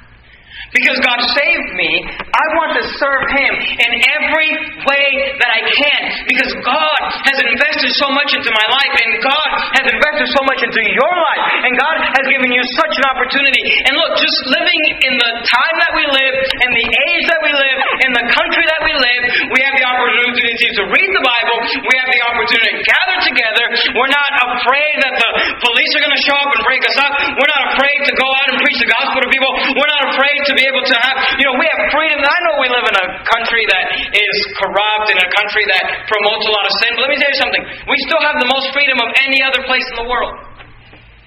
Because 0.72 0.98
God 1.04 1.20
saved 1.36 1.70
me, 1.76 1.92
I 2.32 2.46
want 2.56 2.72
to 2.80 2.84
serve 2.96 3.24
Him 3.36 3.54
in 3.60 3.92
every 4.16 4.52
way 4.88 5.08
that 5.36 5.52
I 5.52 5.62
can. 5.68 6.02
Because 6.32 6.52
God 6.64 7.02
has 7.28 7.38
invested 7.44 7.92
so 8.00 8.08
much 8.16 8.32
into 8.32 8.48
my 8.48 8.68
life, 8.72 8.94
and 9.04 9.10
God 9.20 9.50
has 9.76 9.86
invested 9.92 10.28
so 10.32 10.42
much 10.48 10.64
into 10.64 10.80
your 10.80 11.14
life, 11.28 11.44
and 11.68 11.72
God 11.76 11.98
has 12.16 12.26
given 12.32 12.56
you 12.56 12.64
such 12.80 12.94
an 13.04 13.06
opportunity. 13.12 13.64
And 13.92 14.00
look, 14.00 14.16
just 14.16 14.38
living 14.48 14.82
in 15.12 15.14
the 15.20 15.32
time 15.44 15.76
that 15.84 15.92
we 15.92 16.08
live, 16.08 16.34
in 16.40 16.72
the 16.72 16.88
age 16.88 17.26
that 17.28 17.42
we 17.44 17.52
live, 17.52 17.78
in 18.08 18.12
the 18.16 18.26
country 18.32 18.64
that 18.72 18.82
we 18.88 18.94
live, 18.96 19.22
we 19.52 19.60
have 19.68 19.76
the 19.76 19.86
opportunity 19.92 20.68
to 20.80 20.84
read 20.88 21.10
the 21.12 21.26
Bible, 21.28 21.58
we 21.84 21.94
have 22.00 22.10
the 22.16 22.22
opportunity 22.32 22.72
to 22.80 22.84
gather 22.88 23.18
together. 23.28 23.66
We're 23.92 24.14
not 24.16 24.32
afraid 24.56 24.94
that 25.04 25.14
the 25.20 25.30
police 25.68 25.92
are 26.00 26.04
going 26.08 26.16
to 26.16 26.24
show 26.24 26.38
up 26.40 26.52
and 26.56 26.64
break 26.64 26.84
us 26.88 26.98
up. 27.04 27.12
We're 27.36 27.54
not 27.60 27.64
afraid 27.76 28.00
to 28.08 28.14
go 28.16 28.28
out 28.40 28.48
and 28.56 28.58
preach 28.64 28.80
the 28.80 28.88
gospel 28.88 29.20
to 29.20 29.30
people. 29.30 29.52
We're 29.76 29.92
not 29.92 30.04
afraid 30.16 30.40
to 30.48 30.54
be 30.56 30.61
be 30.62 30.70
able 30.70 30.86
to 30.86 30.98
have, 31.02 31.18
you 31.42 31.46
know, 31.50 31.58
we 31.58 31.66
have 31.66 31.82
freedom. 31.90 32.22
I 32.22 32.40
know 32.46 32.62
we 32.62 32.70
live 32.70 32.86
in 32.86 32.98
a 33.02 33.08
country 33.26 33.66
that 33.66 33.86
is 34.14 34.36
corrupt, 34.62 35.10
in 35.10 35.18
a 35.18 35.30
country 35.34 35.66
that 35.74 36.06
promotes 36.06 36.46
a 36.46 36.54
lot 36.54 36.66
of 36.70 36.74
sin, 36.86 36.94
but 36.94 37.10
let 37.10 37.12
me 37.12 37.18
tell 37.18 37.34
you 37.34 37.42
something. 37.42 37.64
We 37.90 37.98
still 38.06 38.22
have 38.22 38.38
the 38.38 38.50
most 38.50 38.70
freedom 38.70 39.02
of 39.02 39.10
any 39.26 39.42
other 39.42 39.66
place 39.66 39.86
in 39.90 40.06
the 40.06 40.08
world. 40.08 40.38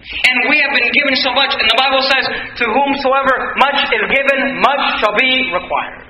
And 0.04 0.36
we 0.52 0.60
have 0.60 0.70
been 0.70 0.90
given 0.92 1.16
so 1.24 1.32
much, 1.32 1.50
and 1.56 1.66
the 1.66 1.80
Bible 1.80 2.04
says, 2.04 2.24
To 2.60 2.64
whomsoever 2.68 3.34
much 3.58 3.88
is 3.88 4.04
given, 4.06 4.38
much 4.60 4.84
shall 5.00 5.16
be 5.16 5.50
required. 5.50 6.04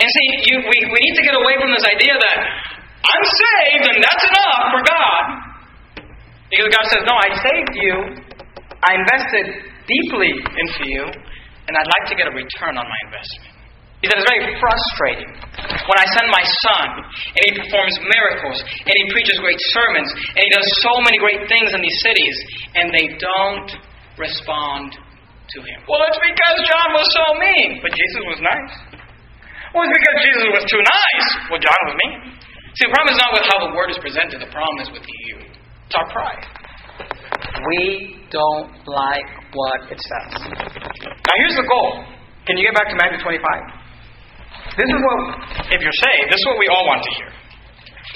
And 0.00 0.08
see, 0.08 0.28
you, 0.48 0.64
we, 0.64 0.78
we 0.88 0.98
need 1.04 1.16
to 1.20 1.24
get 1.26 1.36
away 1.36 1.60
from 1.60 1.74
this 1.76 1.84
idea 1.84 2.16
that 2.16 2.38
I'm 3.04 3.26
saved 3.26 3.84
and 3.84 3.98
that's 4.00 4.24
enough 4.32 4.60
for 4.72 4.80
God. 4.86 5.24
Because 6.48 6.68
God 6.72 6.86
says, 6.88 7.02
No, 7.04 7.14
I 7.18 7.28
saved 7.36 7.74
you, 7.76 7.94
I 8.80 8.90
invested 8.96 9.46
deeply 9.90 10.32
into 10.38 10.82
you, 10.86 11.04
and 11.70 11.78
I'd 11.78 11.92
like 12.02 12.06
to 12.10 12.16
get 12.18 12.26
a 12.26 12.34
return 12.34 12.74
on 12.74 12.82
my 12.82 13.00
investment. 13.06 13.54
He 14.02 14.10
said 14.10 14.18
it's 14.18 14.26
very 14.32 14.58
frustrating 14.58 15.30
when 15.86 15.98
I 16.00 16.06
send 16.18 16.26
my 16.34 16.42
son 16.66 16.88
and 17.14 17.42
he 17.46 17.52
performs 17.62 17.94
miracles 18.10 18.58
and 18.64 18.94
he 18.96 19.04
preaches 19.12 19.38
great 19.38 19.60
sermons 19.76 20.10
and 20.34 20.42
he 20.42 20.50
does 20.50 20.66
so 20.82 20.98
many 21.04 21.20
great 21.20 21.46
things 21.46 21.70
in 21.70 21.84
these 21.84 21.98
cities 22.02 22.36
and 22.74 22.90
they 22.90 23.12
don't 23.20 23.70
respond 24.18 24.96
to 24.98 25.58
him. 25.62 25.78
Well, 25.86 26.02
it's 26.10 26.18
because 26.18 26.56
John 26.66 26.88
was 26.96 27.06
so 27.12 27.26
mean, 27.38 27.84
but 27.84 27.92
Jesus 27.94 28.22
was 28.26 28.40
nice. 28.40 28.74
Well, 29.76 29.86
it's 29.86 29.94
because 29.94 30.16
Jesus 30.26 30.44
was 30.58 30.64
too 30.66 30.82
nice. 30.82 31.26
Well, 31.52 31.62
John 31.62 31.80
was 31.86 31.94
mean. 32.02 32.18
See, 32.80 32.88
the 32.88 32.94
problem 32.96 33.14
is 33.14 33.20
not 33.20 33.30
with 33.36 33.46
how 33.46 33.58
the 33.68 33.72
word 33.76 33.94
is 33.94 34.00
presented, 34.00 34.42
the 34.42 34.50
problem 34.50 34.80
is 34.82 34.90
with 34.90 35.04
you. 35.06 35.44
It's 35.44 35.94
our 35.94 36.08
pride. 36.08 36.59
We 37.58 38.16
don't 38.30 38.70
like 38.86 39.30
what 39.52 39.90
it 39.90 39.98
says. 39.98 40.30
Now, 40.46 41.34
here's 41.42 41.58
the 41.58 41.66
goal. 41.66 42.06
Can 42.46 42.56
you 42.56 42.64
get 42.64 42.74
back 42.74 42.88
to 42.88 42.96
Matthew 42.96 43.20
25? 43.20 44.78
This 44.78 44.86
is 44.86 45.00
what, 45.02 45.18
if 45.74 45.80
you're 45.82 46.00
saved, 46.06 46.26
this 46.30 46.38
is 46.38 46.46
what 46.46 46.58
we 46.62 46.70
all 46.70 46.86
want 46.86 47.02
to 47.02 47.12
hear. 47.18 47.30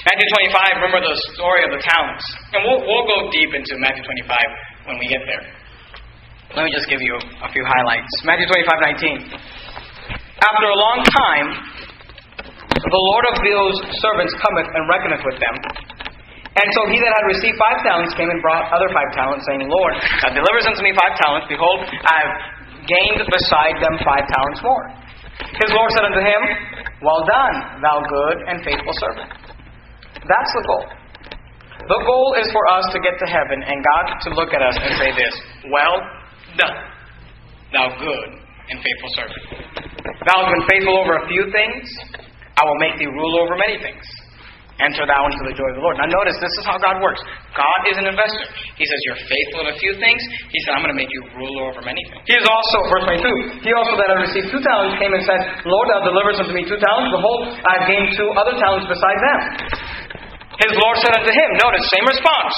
Matthew 0.05 0.27
25, 0.51 0.85
remember 0.85 1.01
the 1.03 1.15
story 1.35 1.61
of 1.67 1.71
the 1.75 1.81
talents. 1.81 2.25
And 2.55 2.63
we'll, 2.63 2.81
we'll 2.83 3.07
go 3.09 3.27
deep 3.33 3.51
into 3.51 3.73
Matthew 3.81 4.05
25 4.05 4.91
when 4.91 4.95
we 5.01 5.07
get 5.09 5.21
there. 5.27 5.43
Let 6.55 6.63
me 6.65 6.71
just 6.71 6.87
give 6.87 7.01
you 7.01 7.15
a 7.19 7.49
few 7.51 7.65
highlights. 7.65 8.07
Matthew 8.23 8.47
25, 8.47 9.33
19. 9.33 9.33
After 10.45 10.67
a 10.71 10.77
long 10.77 10.99
time, 11.03 11.47
the 12.75 13.01
Lord 13.11 13.25
of 13.33 13.35
those 13.41 13.77
servants 13.97 14.33
cometh 14.39 14.69
and 14.69 14.83
reckoneth 14.85 15.23
with 15.25 15.37
them. 15.41 15.55
And 16.55 16.67
so 16.71 16.87
he 16.87 16.97
that 17.03 17.11
had 17.11 17.27
received 17.27 17.59
five 17.59 17.83
talents 17.83 18.15
came 18.15 18.31
and 18.31 18.39
brought 18.39 18.71
other 18.71 18.87
five 18.95 19.11
talents, 19.11 19.43
saying, 19.43 19.67
Lord, 19.67 19.93
thou 20.23 20.31
delivers 20.31 20.63
unto 20.63 20.81
me 20.87 20.95
five 20.95 21.19
talents. 21.19 21.51
Behold, 21.51 21.83
I 21.83 22.15
have 22.23 22.33
gained 22.87 23.27
beside 23.27 23.75
them 23.83 23.99
five 24.07 24.23
talents 24.31 24.63
more. 24.63 24.85
His 25.59 25.69
Lord 25.75 25.91
said 25.91 26.07
unto 26.07 26.23
him, 26.23 26.41
Well 27.03 27.27
done, 27.27 27.83
thou 27.83 27.99
good 28.07 28.37
and 28.47 28.63
faithful 28.63 28.95
servant. 29.03 29.31
That's 30.23 30.51
the 30.55 30.63
goal. 30.63 30.85
The 31.85 32.01
goal 32.07 32.39
is 32.39 32.47
for 32.55 32.63
us 32.71 32.87
to 32.95 33.03
get 33.03 33.19
to 33.19 33.27
heaven 33.27 33.59
and 33.61 33.77
God 33.83 34.05
to 34.25 34.29
look 34.33 34.55
at 34.55 34.63
us 34.63 34.79
and 34.79 34.95
say 34.95 35.11
this 35.11 35.35
Well 35.67 35.99
done, 36.55 36.77
thou 37.75 37.91
good 37.99 38.29
and 38.71 38.79
faithful 38.79 39.11
servant. 39.19 39.43
Thou 40.23 40.35
hast 40.39 40.49
been 40.55 40.65
faithful 40.71 40.97
over 41.03 41.19
a 41.19 41.27
few 41.27 41.51
things, 41.51 41.83
I 42.57 42.63
will 42.63 42.79
make 42.79 42.97
thee 42.97 43.11
rule 43.11 43.43
over 43.43 43.59
many 43.59 43.77
things. 43.83 44.07
Enter 44.75 45.07
thou 45.07 45.23
into 45.31 45.39
the 45.47 45.55
joy 45.55 45.71
of 45.71 45.79
the 45.79 45.83
Lord. 45.87 45.95
Now 45.95 46.11
notice, 46.11 46.35
this 46.43 46.51
is 46.59 46.67
how 46.67 46.75
God 46.75 46.99
works. 46.99 47.23
God 47.55 47.79
is 47.87 47.95
an 47.95 48.11
investor. 48.11 48.43
He 48.75 48.83
says, 48.83 48.99
You're 49.07 49.23
faithful 49.23 49.63
in 49.63 49.67
a 49.71 49.77
few 49.79 49.95
things. 50.03 50.19
He 50.51 50.59
said, 50.67 50.75
I'm 50.75 50.83
going 50.83 50.91
to 50.91 50.99
make 50.99 51.07
you 51.07 51.23
ruler 51.31 51.71
over 51.71 51.79
many 51.79 52.03
things. 52.11 52.27
He 52.27 52.35
is 52.35 52.43
also, 52.43 52.77
verse 52.91 53.07
22, 53.07 53.63
He 53.63 53.71
also 53.71 53.95
that 53.95 54.11
had 54.11 54.19
received 54.19 54.51
two 54.51 54.59
talents 54.59 54.99
came 54.99 55.15
and 55.15 55.23
said, 55.23 55.63
Lord, 55.63 55.87
thou 55.87 56.03
deliverest 56.03 56.43
unto 56.43 56.51
me 56.51 56.67
two 56.67 56.75
talents. 56.75 57.07
Behold, 57.07 57.55
I 57.55 57.71
have 57.79 57.85
gained 57.87 58.19
two 58.19 58.27
other 58.35 58.59
talents 58.59 58.83
besides 58.91 59.21
them. 59.23 59.39
His 60.59 60.75
Lord 60.75 60.99
said 60.99 61.15
unto 61.23 61.31
him, 61.31 61.49
notice, 61.63 61.87
same 61.95 62.07
response. 62.11 62.55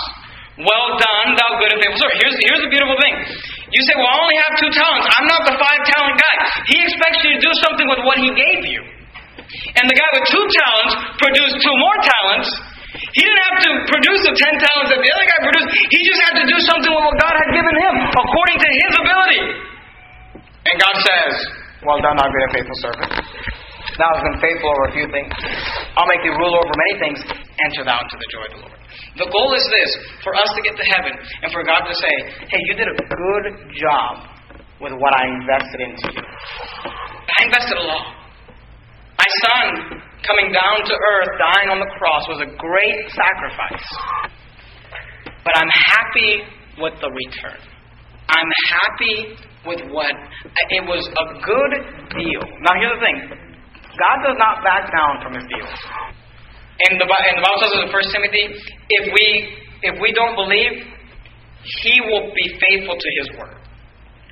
Well 0.58 0.98
done, 0.98 1.38
thou 1.38 1.50
good 1.62 1.70
and 1.70 1.80
faithful 1.86 2.02
servant. 2.02 2.18
Here's, 2.18 2.38
here's 2.42 2.64
the 2.66 2.72
beautiful 2.74 2.98
thing. 2.98 3.14
You 3.70 3.82
say, 3.86 3.94
Well, 3.94 4.10
I 4.10 4.18
only 4.18 4.38
have 4.42 4.54
two 4.58 4.72
talents. 4.74 5.06
I'm 5.06 5.28
not 5.30 5.46
the 5.46 5.54
five 5.54 5.82
talent 5.86 6.18
guy. 6.18 6.36
He 6.66 6.78
expects 6.82 7.22
you 7.22 7.38
to 7.38 7.40
do 7.46 7.52
something 7.62 7.86
with 7.86 8.02
what 8.02 8.18
he 8.18 8.34
gave 8.34 8.66
you. 8.66 8.97
And 9.78 9.86
the 9.86 9.98
guy 9.98 10.10
with 10.18 10.26
two 10.26 10.46
talents 10.58 10.94
produced 11.22 11.56
two 11.62 11.76
more 11.78 11.98
talents. 12.02 12.50
He 13.14 13.22
didn't 13.22 13.44
have 13.46 13.60
to 13.62 13.72
produce 13.94 14.22
the 14.26 14.34
ten 14.34 14.54
talents 14.58 14.90
that 14.90 15.02
the 15.02 15.12
other 15.14 15.28
guy 15.30 15.40
produced. 15.46 15.70
He 15.94 16.00
just 16.02 16.22
had 16.26 16.36
to 16.42 16.46
do 16.50 16.58
something 16.66 16.90
with 16.90 17.04
what 17.06 17.18
God 17.22 17.36
had 17.38 17.50
given 17.54 17.76
him 17.78 17.96
according 18.10 18.58
to 18.58 18.70
his 18.74 18.92
ability. 18.98 19.42
And 20.66 20.76
God 20.82 20.96
says, 20.98 21.34
Well 21.86 22.02
done, 22.02 22.18
thou 22.18 22.26
good 22.26 22.44
and 22.50 22.54
faithful 22.58 22.78
servant. 22.82 23.12
Thou 24.02 24.08
hast 24.14 24.24
been 24.26 24.40
faithful 24.42 24.70
over 24.70 24.84
a 24.90 24.94
few 24.94 25.08
things. 25.10 25.34
I'll 25.98 26.10
make 26.10 26.22
thee 26.22 26.34
ruler 26.34 26.58
over 26.62 26.74
many 26.74 26.96
things. 27.02 27.18
Enter 27.66 27.82
thou 27.86 27.98
into 27.98 28.18
the 28.18 28.30
joy 28.30 28.46
of 28.50 28.54
the 28.58 28.62
Lord. 28.66 28.78
The 29.18 29.30
goal 29.30 29.50
is 29.58 29.66
this 29.66 29.92
for 30.22 30.34
us 30.38 30.50
to 30.54 30.62
get 30.66 30.78
to 30.78 30.86
heaven 30.94 31.14
and 31.46 31.50
for 31.54 31.62
God 31.66 31.86
to 31.86 31.94
say, 31.94 32.14
Hey, 32.50 32.62
you 32.70 32.74
did 32.78 32.90
a 32.90 32.98
good 32.98 33.46
job 33.78 34.26
with 34.82 34.94
what 34.98 35.14
I 35.14 35.30
invested 35.38 35.80
into 35.86 36.06
you. 36.18 36.24
I 36.26 37.40
invested 37.46 37.78
a 37.78 37.86
lot. 37.86 38.27
My 39.18 39.30
son 39.44 39.66
coming 40.22 40.54
down 40.54 40.78
to 40.86 40.94
earth, 40.94 41.32
dying 41.42 41.70
on 41.74 41.80
the 41.82 41.92
cross, 41.98 42.24
was 42.30 42.42
a 42.46 42.50
great 42.54 43.00
sacrifice. 43.12 43.88
But 45.44 45.58
I'm 45.58 45.72
happy 45.90 46.32
with 46.78 46.96
the 47.02 47.10
return. 47.10 47.60
I'm 48.30 48.52
happy 48.70 49.18
with 49.66 49.82
what 49.90 50.14
it 50.14 50.84
was 50.86 51.04
a 51.08 51.26
good 51.42 51.72
deal. 52.14 52.44
Now 52.62 52.74
here's 52.78 52.98
the 53.00 53.04
thing. 53.04 53.20
God 53.98 54.18
does 54.22 54.38
not 54.38 54.62
back 54.62 54.92
down 54.94 55.24
from 55.24 55.34
his 55.34 55.46
deals. 55.50 55.74
And 56.88 57.02
the, 57.02 57.08
and 57.10 57.36
the 57.40 57.44
Bible 57.44 57.60
says 57.66 57.74
in 57.82 57.90
1 57.90 58.14
Timothy, 58.14 58.46
if 58.54 59.04
we 59.10 59.26
if 59.82 59.96
we 60.02 60.14
don't 60.14 60.36
believe, 60.36 60.86
he 61.82 61.96
will 62.10 62.30
be 62.34 62.46
faithful 62.58 62.98
to 62.98 63.10
his 63.22 63.28
word. 63.38 63.58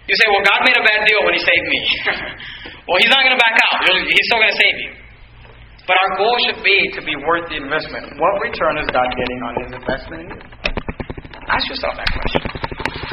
You 0.05 0.15
say, 0.21 0.27
well, 0.29 0.45
God 0.45 0.61
made 0.61 0.77
a 0.77 0.85
bad 0.85 1.01
deal 1.01 1.21
when 1.25 1.33
He 1.33 1.41
saved 1.41 1.65
me. 1.65 1.81
well, 2.85 2.97
He's 3.01 3.11
not 3.11 3.21
going 3.25 3.35
to 3.35 3.41
back 3.41 3.55
out. 3.69 3.73
He's 3.89 4.25
still 4.29 4.41
going 4.41 4.53
to 4.53 4.61
save 4.61 4.77
you. 4.81 4.91
But 5.85 5.95
our 6.01 6.11
goal 6.17 6.35
should 6.49 6.61
be 6.65 6.77
to 6.97 7.01
be 7.05 7.13
worth 7.13 7.45
the 7.49 7.61
investment. 7.61 8.17
What 8.17 8.33
return 8.41 8.81
is 8.81 8.89
God 8.89 9.05
getting 9.05 9.39
on 9.45 9.53
His 9.61 9.71
investment 9.77 10.19
in 10.25 10.27
you? 10.33 10.41
Ask 11.45 11.69
yourself 11.69 11.93
that 11.93 12.09
question. 12.09 12.41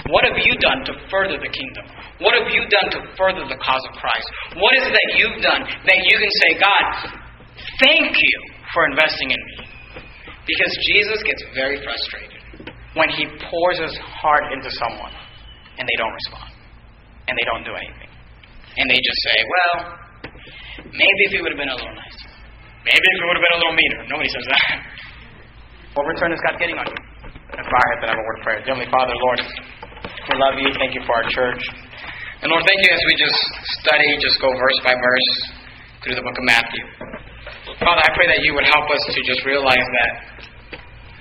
What 0.08 0.24
have 0.24 0.40
you 0.40 0.56
done 0.56 0.80
to 0.88 0.92
further 1.12 1.37
the 1.37 1.52
kingdom? 1.52 1.85
What 2.24 2.32
have 2.32 2.48
you 2.48 2.64
done 2.64 2.88
to 2.96 3.00
further 3.16 3.44
the 3.44 3.61
cause 3.61 3.85
of 3.88 3.92
Christ? 4.00 4.28
What 4.56 4.72
is 4.76 4.88
it 4.88 4.92
that 4.92 5.08
you've 5.20 5.40
done 5.44 5.62
that 5.68 5.98
you 6.00 6.16
can 6.16 6.32
say, 6.32 6.50
God, 6.56 6.85
thank 7.85 8.16
you 8.16 8.37
for 8.72 8.88
investing 8.88 9.37
in 9.37 9.40
me? 9.40 9.56
Because 10.48 10.72
Jesus 10.88 11.20
gets 11.28 11.44
very 11.54 11.76
frustrated 11.85 12.72
when 12.96 13.08
he 13.12 13.28
pours 13.52 13.78
his 13.85 13.94
heart 14.00 14.52
into 14.52 14.70
someone 14.80 15.12
and 15.76 15.85
they 15.85 15.96
don't 16.00 16.12
respond 16.12 16.50
and 17.28 17.37
they 17.37 17.46
don't 17.46 17.64
do 17.64 17.74
anything. 17.76 18.01
And 18.78 18.87
they 18.88 19.00
just 19.00 19.20
say, 19.28 19.37
well, 19.44 19.76
maybe 20.88 21.20
if 21.28 21.32
he 21.37 21.40
would 21.44 21.52
have 21.52 21.61
been 21.61 21.72
a 21.72 21.76
little 21.76 21.96
nicer. 21.96 22.28
Maybe 22.88 23.04
if 23.04 23.16
he 23.20 23.24
would 23.28 23.37
have 23.37 23.46
been 23.46 23.56
a 23.56 23.61
little 23.61 23.76
meaner. 23.76 24.00
Nobody 24.08 24.30
says 24.32 24.46
that. 24.48 24.76
What 25.92 26.08
return 26.08 26.32
is 26.32 26.40
God 26.40 26.56
getting 26.56 26.80
on 26.80 26.88
you? 26.88 27.00
That's 27.52 27.68
our 27.68 27.87
head 27.92 27.98
that 28.00 28.08
have 28.08 28.16
a 28.16 28.24
word 28.24 28.37
of 28.40 28.44
prayer. 28.48 28.64
Heavenly 28.64 28.88
Father, 28.88 29.12
Lord, 29.12 29.44
we 29.44 30.35
love 30.40 30.56
you. 30.56 30.72
Thank 30.80 30.96
you 30.96 31.04
for 31.04 31.20
our 31.20 31.28
church. 31.28 31.61
And 32.40 32.48
Lord, 32.48 32.64
thank 32.64 32.80
you 32.80 32.88
as 32.96 33.02
we 33.04 33.14
just 33.20 33.37
study, 33.85 34.08
just 34.16 34.40
go 34.40 34.48
verse 34.56 34.78
by 34.88 34.96
verse 34.96 35.30
through 36.00 36.16
the 36.16 36.24
book 36.24 36.32
of 36.32 36.46
Matthew. 36.48 36.85
Father, 37.76 38.02
I 38.02 38.11
pray 38.16 38.24
that 38.32 38.40
you 38.40 38.56
would 38.56 38.64
help 38.64 38.88
us 38.88 39.04
to 39.12 39.20
just 39.20 39.44
realize 39.44 39.85
that 39.85 40.12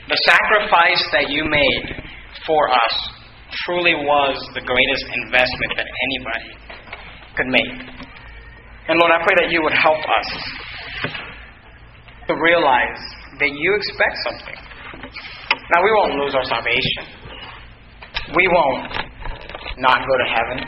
the 0.07 0.19
sacrifice 0.23 1.03
that 1.11 1.27
you 1.27 1.43
made 1.43 1.99
for 2.47 2.71
us 2.71 2.95
truly 3.67 3.93
was 4.07 4.39
the 4.55 4.63
greatest 4.63 5.05
investment 5.27 5.71
that 5.75 5.85
anybody 5.85 6.51
could 7.41 7.49
make. 7.49 7.73
And 8.87 9.01
Lord, 9.01 9.09
I 9.09 9.19
pray 9.25 9.35
that 9.41 9.49
you 9.49 9.61
would 9.65 9.73
help 9.73 9.97
us 9.97 10.29
to 12.29 12.33
realize 12.37 13.01
that 13.41 13.49
you 13.49 13.69
expect 13.73 14.15
something. 14.29 14.59
Now, 15.73 15.81
we 15.81 15.91
won't 15.97 16.13
lose 16.21 16.35
our 16.37 16.45
salvation. 16.45 17.01
We 18.37 18.45
won't 18.45 18.93
not 19.81 20.05
go 20.05 20.13
to 20.21 20.27
heaven. 20.29 20.59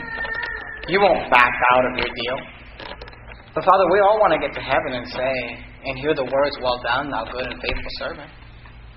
You 0.88 0.98
won't 1.00 1.30
back 1.30 1.52
out 1.72 1.84
of 1.86 1.92
your 1.94 2.10
deal. 2.10 2.38
But 3.54 3.62
Father, 3.62 3.86
we 3.92 4.00
all 4.02 4.18
want 4.18 4.34
to 4.34 4.40
get 4.42 4.50
to 4.58 4.64
heaven 4.64 4.98
and 4.98 5.06
say, 5.06 5.34
and 5.86 5.98
hear 5.98 6.14
the 6.14 6.26
words, 6.26 6.54
Well 6.58 6.80
done, 6.82 7.10
thou 7.10 7.22
good 7.30 7.46
and 7.46 7.60
faithful 7.62 7.94
servant. 8.02 8.30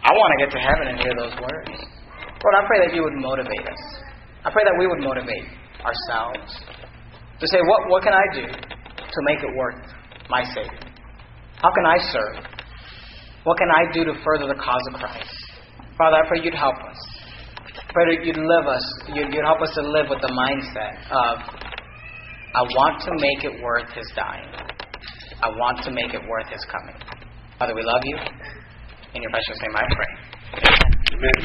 I 0.02 0.12
want 0.16 0.30
to 0.34 0.46
get 0.46 0.52
to 0.56 0.62
heaven 0.62 0.86
and 0.88 0.98
hear 0.98 1.14
those 1.14 1.36
words. 1.38 1.78
Lord, 2.42 2.56
I 2.58 2.64
pray 2.66 2.80
that 2.88 2.96
you 2.96 3.04
would 3.04 3.18
motivate 3.22 3.68
us. 3.68 3.84
I 4.46 4.50
pray 4.50 4.64
that 4.64 4.76
we 4.80 4.88
would 4.88 5.04
motivate 5.04 5.46
ourselves 5.84 6.48
to 7.40 7.48
say, 7.48 7.60
What, 7.68 7.90
what 7.90 8.04
can 8.04 8.14
I 8.14 8.26
do 8.34 8.46
to 8.48 9.20
make 9.26 9.40
it 9.40 9.56
worth 9.56 9.82
my 10.30 10.44
Savior? 10.44 10.80
How 11.58 11.72
can 11.74 11.86
I 11.86 11.98
serve? 12.12 12.44
What 13.44 13.58
can 13.58 13.70
I 13.72 13.92
do 13.94 14.04
to 14.06 14.14
further 14.24 14.48
the 14.48 14.60
cause 14.60 14.84
of 14.94 15.00
Christ? 15.00 15.36
Father, 15.98 16.18
I 16.18 16.28
pray 16.28 16.40
you'd 16.44 16.54
help 16.54 16.76
us. 16.76 17.00
I 17.66 17.94
pray 17.94 18.18
that 18.18 18.26
you'd 18.26 18.38
live 18.38 18.68
us, 18.68 18.86
you'd, 19.14 19.34
you'd 19.34 19.46
help 19.46 19.62
us 19.62 19.74
to 19.76 19.82
live 19.82 20.08
with 20.10 20.22
the 20.22 20.30
mindset 20.30 21.00
of 21.10 21.40
I 22.56 22.62
want 22.62 23.02
to 23.02 23.12
make 23.18 23.44
it 23.44 23.62
worth 23.62 23.90
his 23.94 24.06
dying. 24.16 24.50
I 25.42 25.50
want 25.50 25.84
to 25.84 25.92
make 25.92 26.14
it 26.14 26.22
worth 26.28 26.50
his 26.50 26.66
coming. 26.72 26.96
Father, 27.60 27.76
we 27.76 27.84
love 27.84 28.02
you. 28.04 28.18
In 29.14 29.22
your 29.22 29.32
precious 29.32 29.58
name 29.62 29.76
I 29.76 29.86
pray. 29.94 30.12
Amen. 31.14 31.38